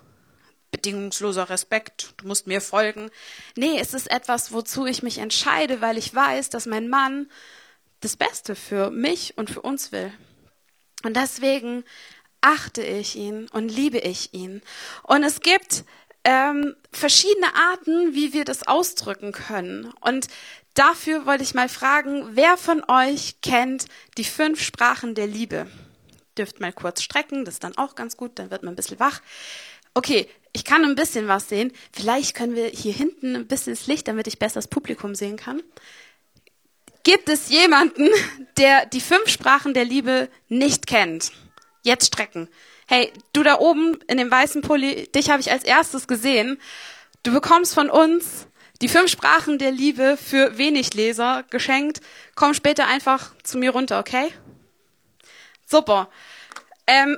Bedingungsloser 0.73 1.49
Respekt, 1.49 2.13
du 2.17 2.27
musst 2.27 2.47
mir 2.47 2.59
folgen. 2.59 3.09
Nee, 3.55 3.79
es 3.79 3.93
ist 3.93 4.11
etwas, 4.11 4.51
wozu 4.51 4.85
ich 4.85 5.03
mich 5.03 5.19
entscheide, 5.19 5.79
weil 5.79 5.97
ich 5.97 6.13
weiß, 6.13 6.49
dass 6.49 6.65
mein 6.65 6.89
Mann 6.89 7.29
das 8.01 8.17
Beste 8.17 8.55
für 8.55 8.89
mich 8.91 9.37
und 9.37 9.49
für 9.49 9.61
uns 9.61 9.93
will. 9.93 10.11
Und 11.03 11.15
deswegen 11.15 11.85
achte 12.41 12.83
ich 12.83 13.15
ihn 13.15 13.47
und 13.49 13.69
liebe 13.69 13.99
ich 13.99 14.33
ihn. 14.33 14.61
Und 15.03 15.23
es 15.23 15.39
gibt 15.39 15.85
ähm, 16.23 16.75
verschiedene 16.91 17.53
Arten, 17.55 18.15
wie 18.15 18.33
wir 18.33 18.43
das 18.43 18.67
ausdrücken 18.67 19.31
können. 19.31 19.93
Und 20.01 20.27
dafür 20.73 21.25
wollte 21.25 21.43
ich 21.43 21.53
mal 21.53 21.69
fragen, 21.69 22.29
wer 22.31 22.57
von 22.57 22.83
euch 22.87 23.41
kennt 23.41 23.85
die 24.17 24.23
fünf 24.23 24.61
Sprachen 24.61 25.15
der 25.15 25.27
Liebe? 25.27 25.67
Dürft 26.37 26.59
mal 26.59 26.73
kurz 26.73 27.03
strecken, 27.03 27.45
das 27.45 27.55
ist 27.55 27.63
dann 27.63 27.77
auch 27.77 27.93
ganz 27.93 28.17
gut, 28.17 28.39
dann 28.39 28.49
wird 28.49 28.63
man 28.63 28.73
ein 28.73 28.75
bisschen 28.75 28.99
wach. 28.99 29.21
Okay, 29.93 30.27
ich 30.53 30.65
kann 30.65 30.83
ein 30.83 30.95
bisschen 30.95 31.27
was 31.27 31.49
sehen. 31.49 31.71
Vielleicht 31.91 32.35
können 32.35 32.55
wir 32.55 32.67
hier 32.67 32.93
hinten 32.93 33.35
ein 33.35 33.47
bisschen 33.47 33.73
das 33.73 33.87
Licht, 33.87 34.07
damit 34.07 34.27
ich 34.27 34.39
besser 34.39 34.55
das 34.55 34.67
Publikum 34.67 35.15
sehen 35.15 35.37
kann. 35.37 35.61
Gibt 37.03 37.27
es 37.27 37.49
jemanden, 37.49 38.09
der 38.57 38.85
die 38.85 39.01
fünf 39.01 39.27
Sprachen 39.27 39.73
der 39.73 39.83
Liebe 39.83 40.29
nicht 40.47 40.87
kennt? 40.87 41.31
Jetzt 41.83 42.07
strecken. 42.07 42.47
Hey, 42.87 43.11
du 43.33 43.43
da 43.43 43.59
oben 43.59 43.99
in 44.07 44.17
dem 44.17 44.31
weißen 44.31 44.61
Pulli, 44.61 45.07
dich 45.11 45.29
habe 45.29 45.41
ich 45.41 45.51
als 45.51 45.63
erstes 45.63 46.07
gesehen. 46.07 46.59
Du 47.23 47.33
bekommst 47.33 47.73
von 47.73 47.89
uns 47.89 48.47
die 48.81 48.87
fünf 48.87 49.09
Sprachen 49.09 49.57
der 49.57 49.71
Liebe 49.71 50.17
für 50.17 50.57
wenig 50.57 50.93
Leser 50.93 51.43
geschenkt. 51.49 52.01
Komm 52.35 52.53
später 52.53 52.87
einfach 52.87 53.33
zu 53.43 53.57
mir 53.57 53.71
runter, 53.71 53.99
okay? 53.99 54.31
Super. 55.65 56.09
Ähm, 56.85 57.17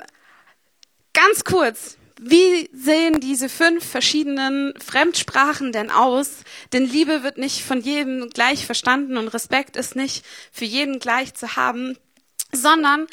ganz 1.13 1.43
kurz, 1.43 1.97
wie 2.19 2.69
sehen 2.73 3.19
diese 3.19 3.49
fünf 3.49 3.85
verschiedenen 3.85 4.73
Fremdsprachen 4.79 5.71
denn 5.71 5.91
aus? 5.91 6.43
Denn 6.71 6.85
Liebe 6.85 7.23
wird 7.23 7.37
nicht 7.37 7.63
von 7.63 7.81
jedem 7.81 8.29
gleich 8.29 8.65
verstanden 8.65 9.17
und 9.17 9.27
Respekt 9.27 9.75
ist 9.75 9.95
nicht 9.95 10.25
für 10.51 10.65
jeden 10.65 10.99
gleich 10.99 11.33
zu 11.33 11.55
haben, 11.55 11.97
sondern 12.51 13.07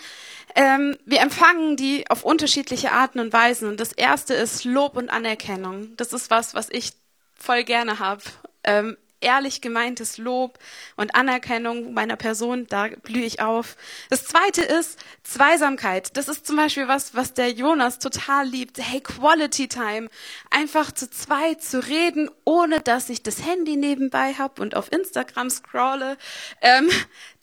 ähm, 0.54 0.96
wir 1.04 1.20
empfangen 1.20 1.76
die 1.76 2.08
auf 2.10 2.24
unterschiedliche 2.24 2.92
Arten 2.92 3.18
und 3.18 3.32
Weisen. 3.32 3.68
Und 3.68 3.80
das 3.80 3.92
erste 3.92 4.34
ist 4.34 4.64
Lob 4.64 4.96
und 4.96 5.08
Anerkennung. 5.08 5.96
Das 5.96 6.12
ist 6.12 6.30
was, 6.30 6.54
was 6.54 6.68
ich 6.70 6.92
voll 7.34 7.64
gerne 7.64 7.98
habe. 7.98 8.22
Ähm, 8.64 8.96
ehrlich 9.22 9.60
gemeintes 9.60 10.18
Lob 10.18 10.58
und 10.96 11.14
Anerkennung 11.14 11.94
meiner 11.94 12.16
Person, 12.16 12.66
da 12.68 12.88
blühe 13.02 13.24
ich 13.24 13.40
auf. 13.40 13.76
Das 14.10 14.24
zweite 14.24 14.62
ist 14.62 14.98
Zweisamkeit. 15.22 16.16
Das 16.16 16.28
ist 16.28 16.46
zum 16.46 16.56
Beispiel 16.56 16.88
was, 16.88 17.14
was 17.14 17.34
der 17.34 17.50
Jonas 17.50 17.98
total 17.98 18.46
liebt. 18.46 18.78
Hey, 18.78 19.00
Quality 19.00 19.68
Time. 19.68 20.08
Einfach 20.50 20.92
zu 20.92 21.08
zweit 21.10 21.62
zu 21.62 21.86
reden, 21.86 22.30
ohne 22.44 22.80
dass 22.80 23.08
ich 23.08 23.22
das 23.22 23.44
Handy 23.44 23.76
nebenbei 23.76 24.34
habe 24.34 24.60
und 24.62 24.76
auf 24.76 24.90
Instagram 24.92 25.50
scrolle. 25.50 26.16
Ähm, 26.60 26.90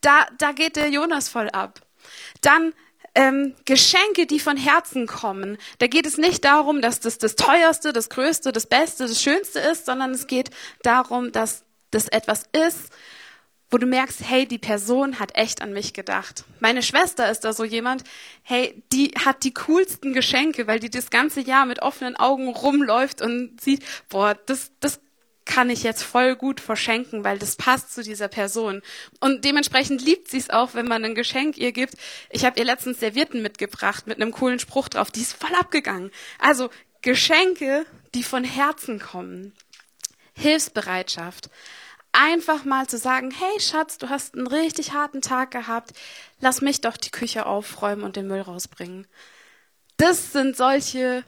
da, 0.01 0.27
da 0.37 0.51
geht 0.51 0.75
der 0.75 0.89
Jonas 0.89 1.29
voll 1.29 1.49
ab. 1.49 1.81
Dann 2.41 2.73
ähm, 3.15 3.55
Geschenke, 3.65 4.25
die 4.25 4.39
von 4.39 4.57
Herzen 4.57 5.07
kommen. 5.07 5.57
Da 5.79 5.87
geht 5.87 6.05
es 6.05 6.17
nicht 6.17 6.45
darum, 6.45 6.81
dass 6.81 6.99
das 6.99 7.17
das 7.17 7.35
teuerste, 7.35 7.93
das 7.93 8.09
größte, 8.09 8.51
das 8.51 8.67
beste, 8.67 9.07
das 9.07 9.21
schönste 9.21 9.59
ist, 9.59 9.85
sondern 9.85 10.11
es 10.11 10.27
geht 10.27 10.51
darum, 10.83 11.31
dass 11.31 11.65
das 11.91 12.07
etwas 12.07 12.43
ist, 12.51 12.91
wo 13.71 13.77
du 13.77 13.85
merkst, 13.85 14.21
hey, 14.27 14.47
die 14.47 14.57
Person 14.57 15.19
hat 15.19 15.35
echt 15.35 15.61
an 15.61 15.73
mich 15.73 15.93
gedacht. 15.93 16.43
Meine 16.59 16.81
Schwester 16.81 17.29
ist 17.29 17.41
da 17.41 17.53
so 17.53 17.63
jemand, 17.63 18.03
hey, 18.41 18.81
die 18.91 19.11
hat 19.23 19.43
die 19.43 19.53
coolsten 19.53 20.13
Geschenke, 20.13 20.65
weil 20.65 20.79
die 20.79 20.89
das 20.89 21.11
ganze 21.11 21.41
Jahr 21.41 21.65
mit 21.65 21.81
offenen 21.81 22.15
Augen 22.15 22.49
rumläuft 22.49 23.21
und 23.21 23.61
sieht, 23.61 23.83
boah, 24.09 24.33
das, 24.33 24.71
das 24.79 24.99
kann 25.45 25.69
ich 25.69 25.83
jetzt 25.83 26.03
voll 26.03 26.35
gut 26.35 26.61
verschenken, 26.61 27.23
weil 27.23 27.39
das 27.39 27.55
passt 27.55 27.93
zu 27.93 28.03
dieser 28.03 28.27
Person. 28.27 28.81
Und 29.19 29.45
dementsprechend 29.45 30.01
liebt 30.01 30.29
sie 30.29 30.37
es 30.37 30.51
auch, 30.51 30.75
wenn 30.75 30.87
man 30.87 31.03
ein 31.03 31.15
Geschenk 31.15 31.57
ihr 31.57 31.71
gibt. 31.71 31.95
Ich 32.29 32.45
habe 32.45 32.59
ihr 32.59 32.65
letztens 32.65 32.99
Servierten 32.99 33.41
mitgebracht 33.41 34.05
mit 34.05 34.21
einem 34.21 34.31
coolen 34.31 34.59
Spruch 34.59 34.89
drauf, 34.89 35.09
die 35.11 35.21
ist 35.21 35.33
voll 35.33 35.53
abgegangen. 35.59 36.11
Also 36.37 36.69
Geschenke, 37.01 37.85
die 38.13 38.23
von 38.23 38.43
Herzen 38.43 38.99
kommen. 38.99 39.53
Hilfsbereitschaft. 40.39 41.49
Einfach 42.11 42.65
mal 42.65 42.87
zu 42.87 42.97
sagen, 42.97 43.29
hey 43.29 43.59
Schatz, 43.59 43.99
du 43.99 44.09
hast 44.09 44.35
einen 44.35 44.47
richtig 44.47 44.93
harten 44.93 45.21
Tag 45.21 45.51
gehabt, 45.51 45.91
lass 46.39 46.61
mich 46.61 46.81
doch 46.81 46.97
die 46.97 47.11
Küche 47.11 47.45
aufräumen 47.45 48.03
und 48.03 48.15
den 48.15 48.27
Müll 48.27 48.41
rausbringen. 48.41 49.05
Das 49.97 50.31
sind 50.31 50.57
solche 50.57 51.23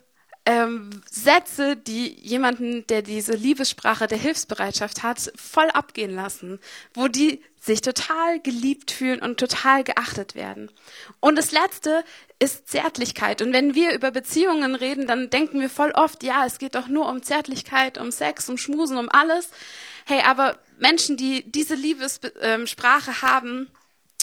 ähm, 0.46 0.90
Sätze, 1.10 1.76
die 1.76 2.20
jemanden, 2.20 2.86
der 2.88 3.02
diese 3.02 3.34
Liebessprache 3.34 4.08
der 4.08 4.18
Hilfsbereitschaft 4.18 5.04
hat, 5.04 5.32
voll 5.36 5.70
abgehen 5.70 6.16
lassen, 6.16 6.60
wo 6.94 7.08
die 7.08 7.42
sich 7.60 7.82
total 7.82 8.40
geliebt 8.40 8.90
fühlen 8.90 9.22
und 9.22 9.40
total 9.40 9.84
geachtet 9.84 10.34
werden. 10.34 10.72
Und 11.20 11.38
das 11.38 11.52
Letzte 11.52 12.04
ist 12.40 12.68
Zärtlichkeit. 12.68 13.44
Und 13.44 13.54
wenn 13.54 13.76
wir 13.76 13.94
über 13.94 14.10
Beziehungen 14.10 14.74
reden, 14.74 15.06
dann 15.06 15.30
denken 15.30 15.60
wir 15.62 15.70
voll 15.70 15.92
oft, 15.92 16.24
ja, 16.24 16.44
es 16.46 16.58
geht 16.58 16.74
doch 16.74 16.88
nur 16.88 17.08
um 17.08 17.22
Zärtlichkeit, 17.22 18.00
um 18.00 18.12
Sex, 18.12 18.50
um 18.50 18.58
Schmusen, 18.58 18.98
um 18.98 19.10
alles. 19.10 19.50
Hey, 20.06 20.22
aber 20.22 20.58
Menschen, 20.80 21.18
die 21.18 21.44
diese 21.52 21.76
Liebessprache 21.76 23.22
haben, 23.22 23.70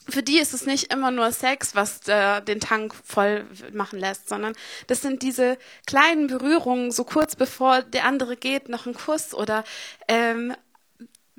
für 0.08 0.22
die 0.22 0.38
ist 0.38 0.54
es 0.54 0.66
nicht 0.66 0.92
immer 0.92 1.10
nur 1.10 1.30
Sex, 1.32 1.74
was 1.74 2.06
äh, 2.08 2.40
den 2.42 2.60
Tank 2.60 2.94
voll 3.04 3.46
machen 3.72 3.98
lässt, 3.98 4.28
sondern 4.28 4.54
das 4.86 5.02
sind 5.02 5.22
diese 5.22 5.58
kleinen 5.86 6.28
Berührungen, 6.28 6.90
so 6.90 7.04
kurz 7.04 7.36
bevor 7.36 7.82
der 7.82 8.04
andere 8.04 8.36
geht, 8.36 8.68
noch 8.68 8.86
ein 8.86 8.94
Kuss 8.94 9.34
oder 9.34 9.64
ähm, 10.08 10.54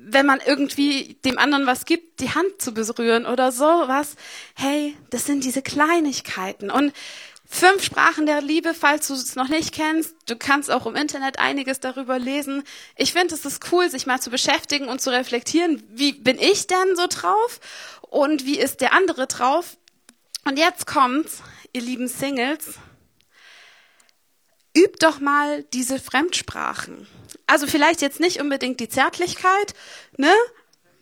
wenn 0.02 0.24
man 0.24 0.40
irgendwie 0.44 1.18
dem 1.24 1.38
anderen 1.38 1.66
was 1.66 1.84
gibt, 1.84 2.20
die 2.20 2.30
Hand 2.30 2.60
zu 2.60 2.72
berühren 2.72 3.26
oder 3.26 3.52
so 3.52 3.64
was. 3.64 4.16
Hey, 4.54 4.96
das 5.10 5.26
sind 5.26 5.44
diese 5.44 5.60
Kleinigkeiten. 5.60 6.70
Und 6.70 6.94
fünf 7.50 7.82
Sprachen 7.82 8.26
der 8.26 8.40
Liebe, 8.40 8.72
falls 8.74 9.08
du 9.08 9.14
es 9.14 9.34
noch 9.34 9.48
nicht 9.48 9.74
kennst, 9.74 10.14
du 10.26 10.36
kannst 10.36 10.70
auch 10.70 10.86
im 10.86 10.94
Internet 10.94 11.38
einiges 11.38 11.80
darüber 11.80 12.18
lesen. 12.18 12.62
Ich 12.96 13.12
finde, 13.12 13.34
es 13.34 13.44
ist 13.44 13.72
cool, 13.72 13.90
sich 13.90 14.06
mal 14.06 14.20
zu 14.20 14.30
beschäftigen 14.30 14.88
und 14.88 15.02
zu 15.02 15.10
reflektieren, 15.10 15.82
wie 15.90 16.12
bin 16.12 16.38
ich 16.38 16.68
denn 16.68 16.96
so 16.96 17.06
drauf 17.08 17.60
und 18.10 18.44
wie 18.44 18.58
ist 18.58 18.80
der 18.80 18.92
andere 18.92 19.26
drauf. 19.26 19.76
Und 20.44 20.58
jetzt 20.58 20.86
kommt's, 20.86 21.42
ihr 21.72 21.80
lieben 21.80 22.08
Singles. 22.08 22.74
Übt 24.76 24.98
doch 25.00 25.20
mal 25.20 25.62
diese 25.72 25.98
Fremdsprachen. 25.98 27.06
Also 27.46 27.66
vielleicht 27.66 28.02
jetzt 28.02 28.20
nicht 28.20 28.40
unbedingt 28.40 28.80
die 28.80 28.88
Zärtlichkeit, 28.88 29.74
ne? 30.16 30.32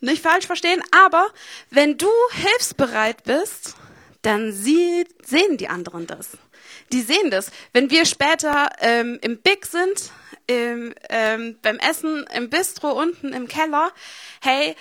Nicht 0.01 0.23
falsch 0.23 0.47
verstehen, 0.47 0.83
aber 0.93 1.27
wenn 1.71 1.99
du 1.99 2.09
hilfsbereit 2.33 3.25
bist, 3.25 3.75
dann 4.23 4.53
sie, 4.53 5.05
sehen 5.25 5.57
die 5.57 5.69
anderen 5.69 6.07
das. 6.07 6.39
Die 6.93 7.03
sehen 7.03 7.31
das. 7.31 7.51
Wenn 7.73 7.91
wir 7.91 8.05
später 8.05 8.71
ähm, 8.81 9.19
im 9.23 9.41
Big 9.41 9.67
sind, 9.67 10.13
im, 10.47 10.95
ähm, 11.09 11.59
beim 11.63 11.79
Essen 11.79 12.25
im 12.33 12.49
Bistro 12.49 12.93
unten 12.93 13.33
im 13.33 13.49
Keller, 13.49 13.93
hey, 14.41 14.77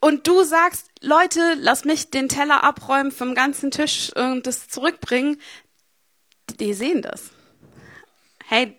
und 0.00 0.26
du 0.26 0.42
sagst, 0.44 0.91
Leute, 1.02 1.56
lass 1.58 1.84
mich 1.84 2.10
den 2.10 2.28
Teller 2.28 2.62
abräumen 2.62 3.10
vom 3.10 3.34
ganzen 3.34 3.72
Tisch 3.72 4.14
und 4.14 4.46
das 4.46 4.68
zurückbringen, 4.68 5.40
die 6.60 6.74
sehen 6.74 7.02
das. 7.02 7.30
Hey, 8.46 8.76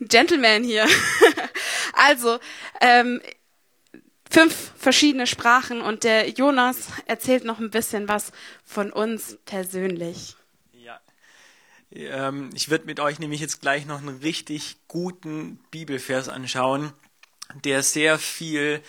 Gentleman 0.00 0.64
hier. 0.64 0.86
also, 1.92 2.40
ähm, 2.80 3.20
fünf 4.28 4.72
verschiedene 4.76 5.28
Sprachen 5.28 5.80
und 5.80 6.02
der 6.02 6.28
Jonas 6.30 6.88
erzählt 7.06 7.44
noch 7.44 7.60
ein 7.60 7.70
bisschen 7.70 8.08
was 8.08 8.32
von 8.64 8.92
uns 8.92 9.38
persönlich. 9.44 10.34
Ja. 10.72 11.00
Ähm, 11.92 12.50
ich 12.52 12.68
würde 12.68 12.86
mit 12.86 12.98
euch 12.98 13.20
nämlich 13.20 13.40
jetzt 13.40 13.60
gleich 13.60 13.86
noch 13.86 13.98
einen 13.98 14.18
richtig 14.18 14.76
guten 14.88 15.60
Bibelvers 15.70 16.28
anschauen, 16.28 16.92
der 17.64 17.84
sehr 17.84 18.18
viel 18.18 18.82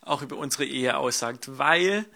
auch 0.00 0.22
über 0.22 0.36
unsere 0.36 0.64
Ehe 0.64 0.96
aussagt, 0.96 1.58
weil 1.58 2.06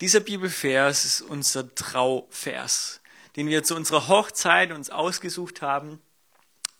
dieser 0.00 0.20
Bibelvers 0.20 1.04
ist 1.04 1.20
unser 1.22 1.74
Trauvers, 1.74 3.00
den 3.36 3.48
wir 3.48 3.62
zu 3.62 3.74
unserer 3.74 4.08
Hochzeit 4.08 4.72
uns 4.72 4.90
ausgesucht 4.90 5.62
haben 5.62 6.00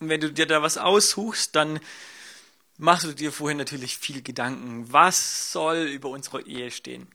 und 0.05 0.09
wenn 0.09 0.21
du 0.21 0.31
dir 0.31 0.47
da 0.47 0.63
was 0.63 0.77
aussuchst, 0.77 1.55
dann 1.57 1.81
machst 2.77 3.05
du 3.05 3.13
dir 3.13 3.33
vorher 3.33 3.57
natürlich 3.57 3.97
viel 3.97 4.23
Gedanken. 4.23 4.93
Was 4.93 5.53
soll 5.53 5.79
über 5.79 6.09
unsere 6.11 6.43
Ehe 6.43 6.71
stehen? 6.71 7.07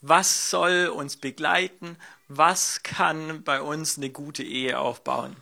Was 0.00 0.50
soll 0.50 0.86
uns 0.86 1.16
begleiten? 1.16 1.96
Was 2.28 2.82
kann 2.82 3.42
bei 3.42 3.60
uns 3.60 3.96
eine 3.96 4.10
gute 4.10 4.42
Ehe 4.42 4.78
aufbauen? 4.78 5.36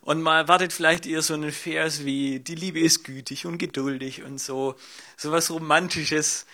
Und 0.00 0.22
mal 0.22 0.38
erwartet 0.38 0.72
vielleicht 0.72 1.04
eher 1.04 1.20
so 1.20 1.34
einen 1.34 1.52
Vers 1.52 2.04
wie, 2.04 2.40
die 2.40 2.54
Liebe 2.54 2.80
ist 2.80 3.04
gütig 3.04 3.44
und 3.44 3.58
geduldig 3.58 4.22
und 4.22 4.40
so, 4.40 4.76
so 5.16 5.30
was 5.30 5.50
Romantisches. 5.50 6.46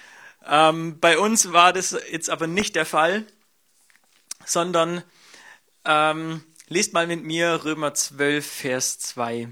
Ähm, 0.47 0.99
bei 1.01 1.19
uns 1.19 1.53
war 1.53 1.73
das 1.73 1.97
jetzt 2.11 2.31
aber 2.31 2.47
nicht 2.47 2.77
der 2.77 2.87
Fall, 2.87 3.27
sondern 4.45 5.03
ähm, 5.85 6.43
Lest 6.73 6.93
mal 6.93 7.09
mit 7.09 7.25
mir 7.25 7.65
Römer 7.65 7.95
12, 7.95 8.47
Vers 8.47 9.01
2. 9.01 9.49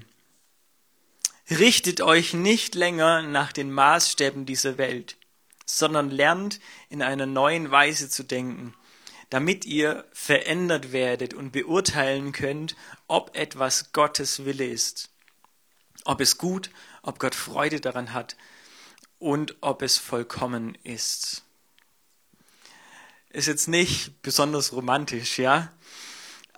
Richtet 1.49 1.99
euch 1.99 2.33
nicht 2.33 2.75
länger 2.75 3.23
nach 3.23 3.51
den 3.51 3.73
Maßstäben 3.73 4.45
dieser 4.45 4.77
Welt, 4.77 5.17
sondern 5.65 6.11
lernt 6.11 6.61
in 6.87 7.01
einer 7.01 7.25
neuen 7.25 7.71
Weise 7.71 8.09
zu 8.09 8.23
denken, 8.23 8.73
damit 9.29 9.65
ihr 9.65 10.05
verändert 10.13 10.93
werdet 10.93 11.33
und 11.33 11.51
beurteilen 11.51 12.31
könnt, 12.31 12.77
ob 13.09 13.35
etwas 13.35 13.91
Gottes 13.91 14.45
Wille 14.45 14.67
ist, 14.67 15.09
ob 16.05 16.21
es 16.21 16.37
gut, 16.37 16.69
ob 17.01 17.19
Gott 17.19 17.35
Freude 17.35 17.81
daran 17.81 18.13
hat 18.13 18.37
und 19.19 19.55
ob 19.61 19.81
es 19.81 19.97
vollkommen 19.97 20.75
ist. 20.83 21.43
Ist 23.29 23.47
jetzt 23.47 23.67
nicht 23.67 24.21
besonders 24.21 24.73
romantisch, 24.73 25.37
ja? 25.37 25.71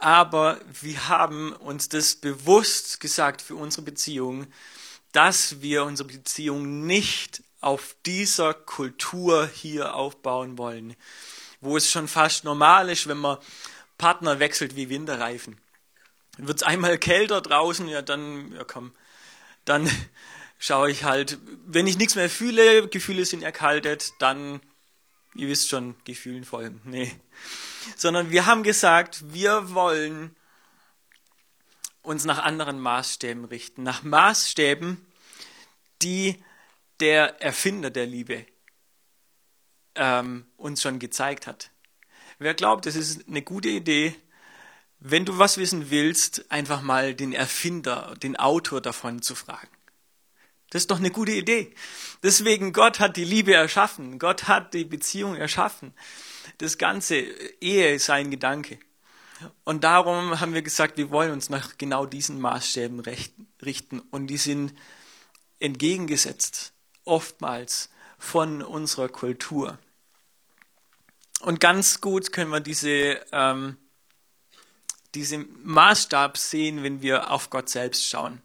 aber 0.01 0.59
wir 0.82 1.07
haben 1.09 1.53
uns 1.53 1.88
das 1.88 2.16
bewusst 2.16 2.99
gesagt 2.99 3.41
für 3.41 3.55
unsere 3.55 3.84
Beziehung, 3.84 4.47
dass 5.12 5.62
wir 5.62 5.84
unsere 5.84 6.09
Beziehung 6.09 6.88
nicht 6.88 7.43
auf 7.62 7.95
dieser 8.07 8.55
Kultur 8.55 9.47
hier 9.47 9.93
aufbauen 9.93 10.57
wollen, 10.57 10.95
wo 11.62 11.78
es 11.78 11.91
schon 11.91 12.07
fast 12.07 12.43
normal 12.43 12.89
ist, 12.89 13.07
wenn 13.07 13.20
man 13.20 13.38
Partner 13.99 14.39
wechselt 14.39 14.76
wie 14.76 14.89
Winterreifen. 14.89 15.62
Wird 16.38 16.57
es 16.57 16.64
einmal 16.64 16.97
kälter 16.97 17.39
draußen, 17.39 17.88
ja 17.88 18.01
dann, 18.01 18.53
ja 18.53 18.64
komm, 18.64 18.93
dann 19.66 19.88
schaue 20.62 20.89
ich 20.89 21.03
halt, 21.03 21.39
wenn 21.66 21.88
ich 21.88 21.97
nichts 21.97 22.16
mehr 22.16 22.30
fühle, 22.30 22.88
Gefühle 22.88 23.26
sind 23.26 23.43
erkaltet, 23.43 24.14
dann, 24.20 24.62
ihr 25.36 25.49
wisst 25.49 25.68
schon, 25.68 25.95
Gefühlen 26.05 26.45
folgen. 26.45 26.80
Nee 26.86 27.12
sondern 27.95 28.32
wir 28.32 28.45
haben 28.45 28.64
gesagt, 28.64 29.34
wir 29.34 29.74
wollen 29.74 30.36
uns 32.01 32.26
nach 32.26 32.39
anderen 32.39 32.80
Maßstäben 32.80 33.45
richten, 33.45 33.84
nach 33.84 34.03
Maßstäben, 34.03 35.05
die 36.01 36.43
der 36.99 37.41
Erfinder 37.41 37.89
der 37.89 38.05
Liebe 38.05 38.45
ähm, 39.95 40.45
uns 40.57 40.82
schon 40.82 40.99
gezeigt 40.99 41.47
hat. 41.47 41.72
Wer 42.39 42.53
glaubt, 42.53 42.86
es 42.86 42.95
ist 42.95 43.28
eine 43.28 43.41
gute 43.41 43.70
Idee, 43.70 44.16
wenn 44.99 45.26
du 45.26 45.38
was 45.38 45.57
wissen 45.57 45.89
willst, 45.89 46.51
einfach 46.51 46.82
mal 46.82 47.14
den 47.16 47.34
Erfinder, 47.34 48.16
den 48.22 48.36
Autor 48.36 48.82
davon 48.82 49.22
zu 49.22 49.36
fragen. 49.36 49.70
Das 50.72 50.84
ist 50.84 50.92
doch 50.92 51.00
eine 51.00 51.12
gute 51.12 51.34
Idee. 51.34 51.74
Deswegen, 52.24 52.74
Gott 52.74 53.00
hat 53.00 53.18
die 53.18 53.26
Liebe 53.26 53.54
erschaffen. 53.54 54.18
Gott 54.18 54.48
hat 54.48 54.74
die 54.74 54.86
Beziehung 54.86 55.36
erschaffen 55.36 55.94
das 56.62 56.78
ganze 56.78 57.16
Ehe 57.16 57.96
ist 57.96 58.10
ein 58.10 58.32
Gedanke. 58.32 58.80
Und 59.64 59.84
darum 59.84 60.40
haben 60.40 60.54
wir 60.54 60.62
gesagt, 60.62 60.98
wir 60.98 61.10
wollen 61.10 61.32
uns 61.32 61.50
nach 61.50 61.78
genau 61.78 62.06
diesen 62.06 62.40
Maßstäben 62.40 63.02
richten. 63.62 64.00
Und 64.00 64.28
die 64.28 64.38
sind 64.38 64.74
entgegengesetzt, 65.60 66.74
oftmals 67.04 67.90
von 68.20 68.62
unserer 68.62 69.10
Kultur. 69.10 69.80
Und 71.40 71.60
ganz 71.60 72.02
gut 72.02 72.32
können 72.32 72.52
wir 72.52 72.60
diese, 72.60 73.20
ähm, 73.32 73.78
diesen 75.16 75.48
Maßstab 75.64 76.38
sehen, 76.38 76.84
wenn 76.84 77.02
wir 77.02 77.32
auf 77.32 77.50
Gott 77.50 77.70
selbst 77.70 78.08
schauen. 78.08 78.44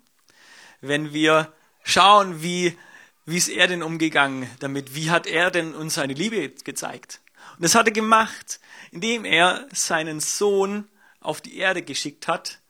Wenn 0.81 1.13
wir 1.13 1.53
schauen, 1.87 2.43
wie, 2.43 2.77
wie 3.25 3.39
ist 3.39 3.49
er 3.49 3.69
denn 3.69 3.83
umgegangen 3.83 4.51
damit? 4.59 4.95
Wie 4.95 5.11
hat 5.11 5.27
er 5.27 5.51
denn 5.51 5.75
uns 5.75 5.95
seine 5.95 6.13
Liebe 6.13 6.51
gezeigt? 6.51 7.21
Und 7.55 7.65
das 7.65 7.75
hat 7.75 7.87
er 7.87 7.93
gemacht, 7.93 8.61
indem 8.91 9.25
er 9.25 9.67
seinen 9.73 10.21
Sohn 10.21 10.89
auf 11.21 11.41
die 11.41 11.57
Erde 11.57 11.83
geschickt 11.83 12.29
hat 12.29 12.61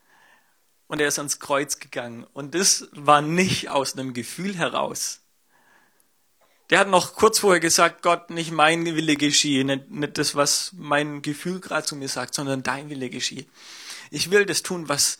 und 0.87 1.01
er 1.01 1.09
ist 1.09 1.19
ans 1.19 1.41
Kreuz 1.41 1.79
gegangen. 1.81 2.25
Und 2.33 2.55
das 2.55 2.89
war 2.93 3.23
nicht 3.23 3.71
aus 3.71 3.95
einem 3.95 4.14
Gefühl 4.14 4.57
heraus. 4.57 5.21
Der 6.71 6.81
hat 6.81 6.89
noch 6.89 7.14
kurz 7.14 7.39
vorher 7.39 7.61
gesagt, 7.61 8.03
Gott, 8.03 8.31
nicht 8.31 8.51
mein 8.51 8.85
Wille 8.85 9.17
geschehe, 9.17 9.64
nicht, 9.64 9.91
nicht 9.91 10.19
das, 10.19 10.35
was 10.35 10.73
mein 10.77 11.23
Gefühl 11.23 11.61
gerade 11.61 11.87
zu 11.87 11.97
mir 11.97 12.09
sagt, 12.09 12.35
sondern 12.35 12.62
dein 12.62 12.91
Wille 12.91 13.09
geschehe. 13.09 13.47
Ich 14.11 14.31
will 14.31 14.47
das 14.47 14.62
tun, 14.62 14.89
was 14.89 15.19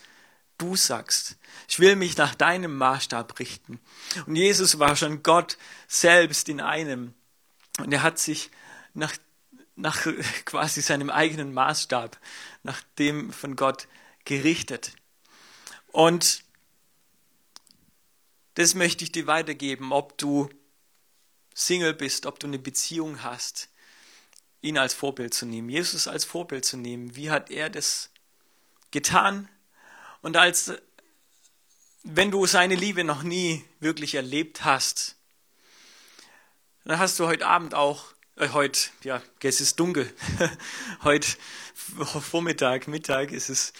du 0.59 0.76
sagst. 0.76 1.36
Ich 1.68 1.80
will 1.80 1.96
mich 1.96 2.16
nach 2.16 2.34
deinem 2.34 2.76
Maßstab 2.76 3.38
richten. 3.38 3.80
Und 4.26 4.36
Jesus 4.36 4.78
war 4.78 4.96
schon 4.96 5.22
Gott 5.22 5.58
selbst 5.88 6.48
in 6.48 6.60
einem. 6.60 7.14
Und 7.78 7.92
er 7.92 8.02
hat 8.02 8.18
sich 8.18 8.50
nach, 8.94 9.12
nach 9.74 10.06
quasi 10.44 10.80
seinem 10.80 11.10
eigenen 11.10 11.52
Maßstab, 11.52 12.18
nach 12.62 12.82
dem 12.98 13.32
von 13.32 13.56
Gott 13.56 13.88
gerichtet. 14.24 14.92
Und 15.92 16.44
das 18.54 18.74
möchte 18.74 19.04
ich 19.04 19.12
dir 19.12 19.26
weitergeben, 19.26 19.92
ob 19.92 20.16
du 20.18 20.48
Single 21.54 21.94
bist, 21.94 22.26
ob 22.26 22.38
du 22.38 22.46
eine 22.46 22.58
Beziehung 22.58 23.22
hast, 23.22 23.70
ihn 24.62 24.78
als 24.78 24.94
Vorbild 24.94 25.34
zu 25.34 25.46
nehmen, 25.46 25.68
Jesus 25.68 26.08
als 26.08 26.24
Vorbild 26.24 26.64
zu 26.64 26.76
nehmen. 26.76 27.16
Wie 27.16 27.30
hat 27.30 27.50
er 27.50 27.70
das 27.70 28.10
getan? 28.90 29.48
Und 30.22 30.36
als 30.36 30.72
wenn 32.09 32.30
du 32.30 32.46
seine 32.46 32.76
Liebe 32.76 33.02
noch 33.02 33.22
nie 33.22 33.64
wirklich 33.80 34.14
erlebt 34.14 34.64
hast, 34.64 35.16
dann 36.84 36.98
hast 37.00 37.18
du 37.18 37.26
heute 37.26 37.46
Abend 37.46 37.74
auch, 37.74 38.04
äh, 38.36 38.50
heute, 38.50 38.78
ja, 39.02 39.20
es 39.42 39.61
ist 39.61 39.80
dunkel, 39.80 40.12
heute 41.02 41.28
Vormittag, 41.74 42.86
Mittag 42.86 43.32
ist 43.32 43.48
es, 43.48 43.72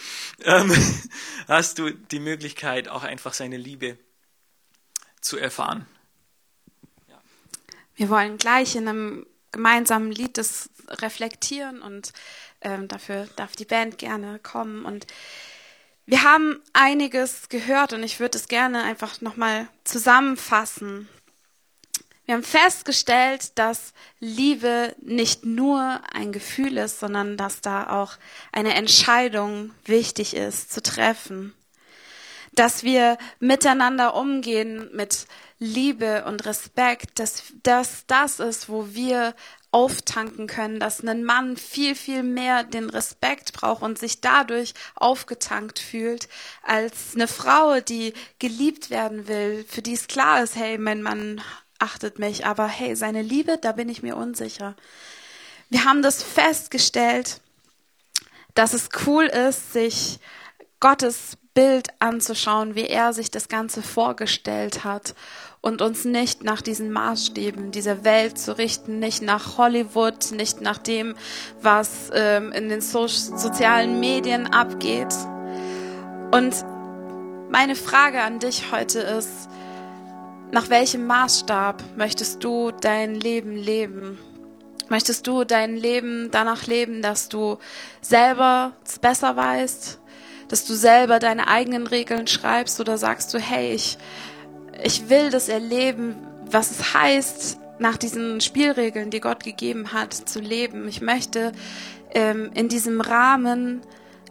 ähm, 0.43 0.75
hast 1.49 1.79
du 1.79 1.91
die 1.91 2.19
Möglichkeit, 2.19 2.89
auch 2.89 3.05
einfach 3.05 3.33
seine 3.33 3.57
Liebe 3.57 3.97
zu 5.21 5.39
erfahren. 5.39 5.87
Ja. 7.09 7.23
Wir 7.95 8.09
wollen 8.09 8.39
gleich 8.39 8.75
in 8.75 8.89
einem 8.89 9.27
gemeinsamen 9.53 10.11
Lied 10.11 10.37
das 10.37 10.69
reflektieren 10.89 11.81
und 11.81 12.13
ähm, 12.61 12.89
dafür 12.89 13.29
darf 13.37 13.55
die 13.55 13.65
Band 13.65 13.99
gerne 13.99 14.41
kommen 14.41 14.85
und 14.85 15.07
wir 16.07 16.23
haben 16.23 16.63
einiges 16.73 17.49
gehört 17.49 17.93
und 17.93 18.05
ich 18.05 18.21
würde 18.21 18.39
es 18.39 18.47
gerne 18.47 18.85
einfach 18.85 19.21
nochmal 19.21 19.69
zusammenfassen. 19.83 21.09
Wir 22.27 22.35
haben 22.35 22.43
festgestellt, 22.43 23.57
dass 23.59 23.93
Liebe 24.19 24.95
nicht 25.01 25.45
nur 25.45 26.01
ein 26.13 26.33
Gefühl 26.33 26.77
ist, 26.77 27.01
sondern 27.01 27.37
dass 27.37 27.61
da 27.61 27.91
auch 27.91 28.15
eine 28.53 28.75
Entscheidung 28.75 29.73
wichtig 29.85 30.35
ist 30.35 30.73
zu 30.73 30.83
treffen. 30.83 31.55
Dass 32.53 32.83
wir 32.83 33.19
miteinander 33.39 34.15
umgehen 34.15 34.89
mit 34.93 35.27
Liebe 35.59 36.25
und 36.25 36.47
Respekt, 36.47 37.19
dass 37.19 37.53
das 37.63 38.05
das 38.07 38.41
ist, 38.41 38.69
wo 38.69 38.89
wir 38.95 39.35
auftanken 39.77 40.47
können, 40.47 40.81
dass 40.81 41.05
ein 41.05 41.23
Mann 41.23 41.59
viel, 41.59 41.95
viel 41.95 42.23
mehr 42.23 42.65
den 42.65 42.89
Respekt 42.89 43.53
braucht 43.53 43.83
und 43.83 43.99
sich 43.99 44.23
dadurch 44.23 44.73
aufgetankt 44.95 45.79
fühlt, 45.79 46.31
als 46.63 47.15
eine 47.15 47.29
Frau, 47.29 47.81
die 47.81 48.15
geliebt 48.39 48.89
werden 48.89 49.29
will, 49.29 49.67
für 49.69 49.83
die 49.83 49.93
es 49.93 50.09
klar 50.09 50.43
ist, 50.43 50.57
hey, 50.57 50.79
mein 50.79 51.03
Mann 51.03 51.43
achtet 51.79 52.19
mich, 52.19 52.47
aber 52.47 52.67
hey, 52.67 52.97
seine 52.97 53.21
Liebe, 53.21 53.59
da 53.59 53.73
bin 53.73 53.91
ich 53.91 54.03
mir 54.03 54.17
unsicher. 54.17 54.77
Wir 55.69 55.85
haben 55.85 56.01
das 56.01 56.23
festgestellt, 56.23 57.43
dass 58.55 58.73
es 58.73 58.89
cool 59.07 59.25
ist, 59.25 59.75
sich 59.75 60.21
Gottes 60.81 61.37
Bild 61.53 61.89
anzuschauen, 61.99 62.77
wie 62.77 62.87
er 62.87 63.13
sich 63.13 63.31
das 63.31 63.49
Ganze 63.49 63.83
vorgestellt 63.83 64.85
hat 64.85 65.15
und 65.61 65.83
uns 65.83 66.05
nicht 66.05 66.45
nach 66.45 66.63
diesen 66.63 66.93
Maßstäben 66.93 67.71
dieser 67.73 68.05
Welt 68.05 68.39
zu 68.39 68.57
richten, 68.57 68.99
nicht 68.99 69.23
nach 69.23 69.59
Hollywood, 69.59 70.33
nicht 70.33 70.61
nach 70.61 70.79
dem, 70.79 71.15
was 71.61 72.11
ähm, 72.13 72.53
in 72.53 72.69
den 72.69 72.81
so 72.81 73.07
sozialen 73.09 73.99
Medien 74.01 74.47
abgeht. 74.47 75.15
Und 76.31 76.55
meine 77.51 77.77
Frage 77.77 78.23
an 78.23 78.39
dich 78.39 78.71
heute 78.73 79.01
ist, 79.01 79.49
nach 80.53 80.71
welchem 80.71 81.07
Maßstab 81.07 81.83
möchtest 81.97 82.45
du 82.45 82.71
dein 82.71 83.15
Leben 83.15 83.57
leben? 83.57 84.19
Möchtest 84.89 85.27
du 85.27 85.45
dein 85.45 85.77
Leben 85.77 86.31
danach 86.31 86.67
leben, 86.67 87.03
dass 87.03 87.29
du 87.29 87.59
selber 88.01 88.73
es 88.85 89.01
besser 89.01 89.35
weißt, 89.35 89.99
dass 90.49 90.65
du 90.65 90.75
selber 90.75 91.19
deine 91.19 91.49
eigenen 91.49 91.89
Regeln 91.89 92.29
schreibst 92.29 92.79
oder 92.79 92.97
sagst 92.97 93.35
du, 93.35 93.39
hey, 93.39 93.73
ich 93.73 93.99
ich 94.83 95.09
will 95.09 95.31
das 95.31 95.49
erleben, 95.49 96.17
was 96.51 96.71
es 96.71 96.95
heißt, 96.95 97.59
nach 97.79 97.97
diesen 97.97 98.41
Spielregeln, 98.41 99.11
die 99.11 99.21
Gott 99.21 99.45
gegeben 99.45 99.93
hat, 99.93 100.15
zu 100.15 100.41
leben. 100.41 100.89
Ich 100.89 101.01
möchte 101.01 101.53
ähm, 102.15 102.51
in 102.55 102.69
diesem 102.69 103.01
Rahmen 103.01 103.83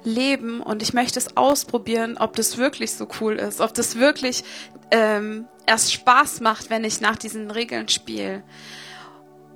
leben 0.04 0.62
und 0.62 0.82
ich 0.82 0.94
möchte 0.94 1.20
es 1.20 1.36
ausprobieren, 1.38 2.18
ob 2.18 2.36
das 2.36 2.58
wirklich 2.58 2.94
so 2.94 3.08
cool 3.20 3.36
ist, 3.36 3.62
ob 3.62 3.74
das 3.74 3.98
wirklich 3.98 4.44
ähm, 4.92 5.46
erst 5.66 5.94
Spaß 5.94 6.42
macht, 6.42 6.70
wenn 6.70 6.84
ich 6.84 7.02
nach 7.02 7.16
diesen 7.16 7.52
Regeln 7.52 7.88
spiele. 7.88 8.44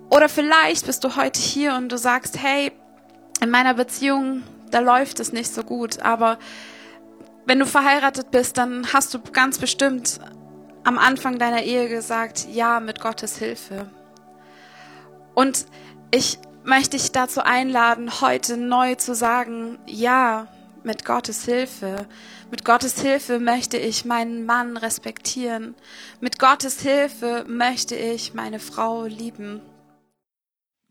Oder 0.10 0.28
vielleicht 0.28 0.88
bist 0.88 1.04
du 1.04 1.16
heute 1.16 1.40
hier 1.40 1.76
und 1.76 1.92
du 1.92 1.98
sagst, 1.98 2.42
hey, 2.42 2.72
in 3.42 3.52
meiner 3.52 3.76
Beziehung, 3.76 4.44
da 4.72 4.80
läuft 4.80 5.20
es 5.20 5.32
nicht 5.32 5.54
so 5.54 5.64
gut, 5.64 6.00
aber 6.00 6.40
wenn 7.46 7.60
du 7.60 7.66
verheiratet 7.66 8.32
bist, 8.32 8.58
dann 8.58 8.92
hast 8.94 9.14
du 9.14 9.20
ganz 9.20 9.58
bestimmt 9.60 10.20
am 10.90 10.98
Anfang 10.98 11.38
deiner 11.38 11.62
Ehe 11.62 11.88
gesagt, 11.88 12.48
ja, 12.52 12.80
mit 12.80 13.00
Gottes 13.00 13.38
Hilfe. 13.38 13.86
Und 15.36 15.68
ich 16.10 16.40
möchte 16.64 16.98
dich 16.98 17.12
dazu 17.12 17.42
einladen, 17.42 18.22
heute 18.22 18.58
neu 18.58 18.96
zu 18.96 19.14
sagen, 19.14 19.78
ja, 19.86 20.48
mit 20.84 21.06
Gottes 21.06 21.46
Hilfe. 21.46 22.08
Mit 22.50 22.66
Gottes 22.66 23.00
Hilfe 23.00 23.40
möchte 23.40 23.78
ich 23.78 24.04
meinen 24.04 24.48
Mann 24.48 24.78
respektieren. 24.78 25.76
Mit 26.22 26.40
Gottes 26.40 26.82
Hilfe 26.82 27.46
möchte 27.48 27.96
ich 27.96 28.34
meine 28.34 28.58
Frau 28.58 29.06
lieben. 29.06 29.62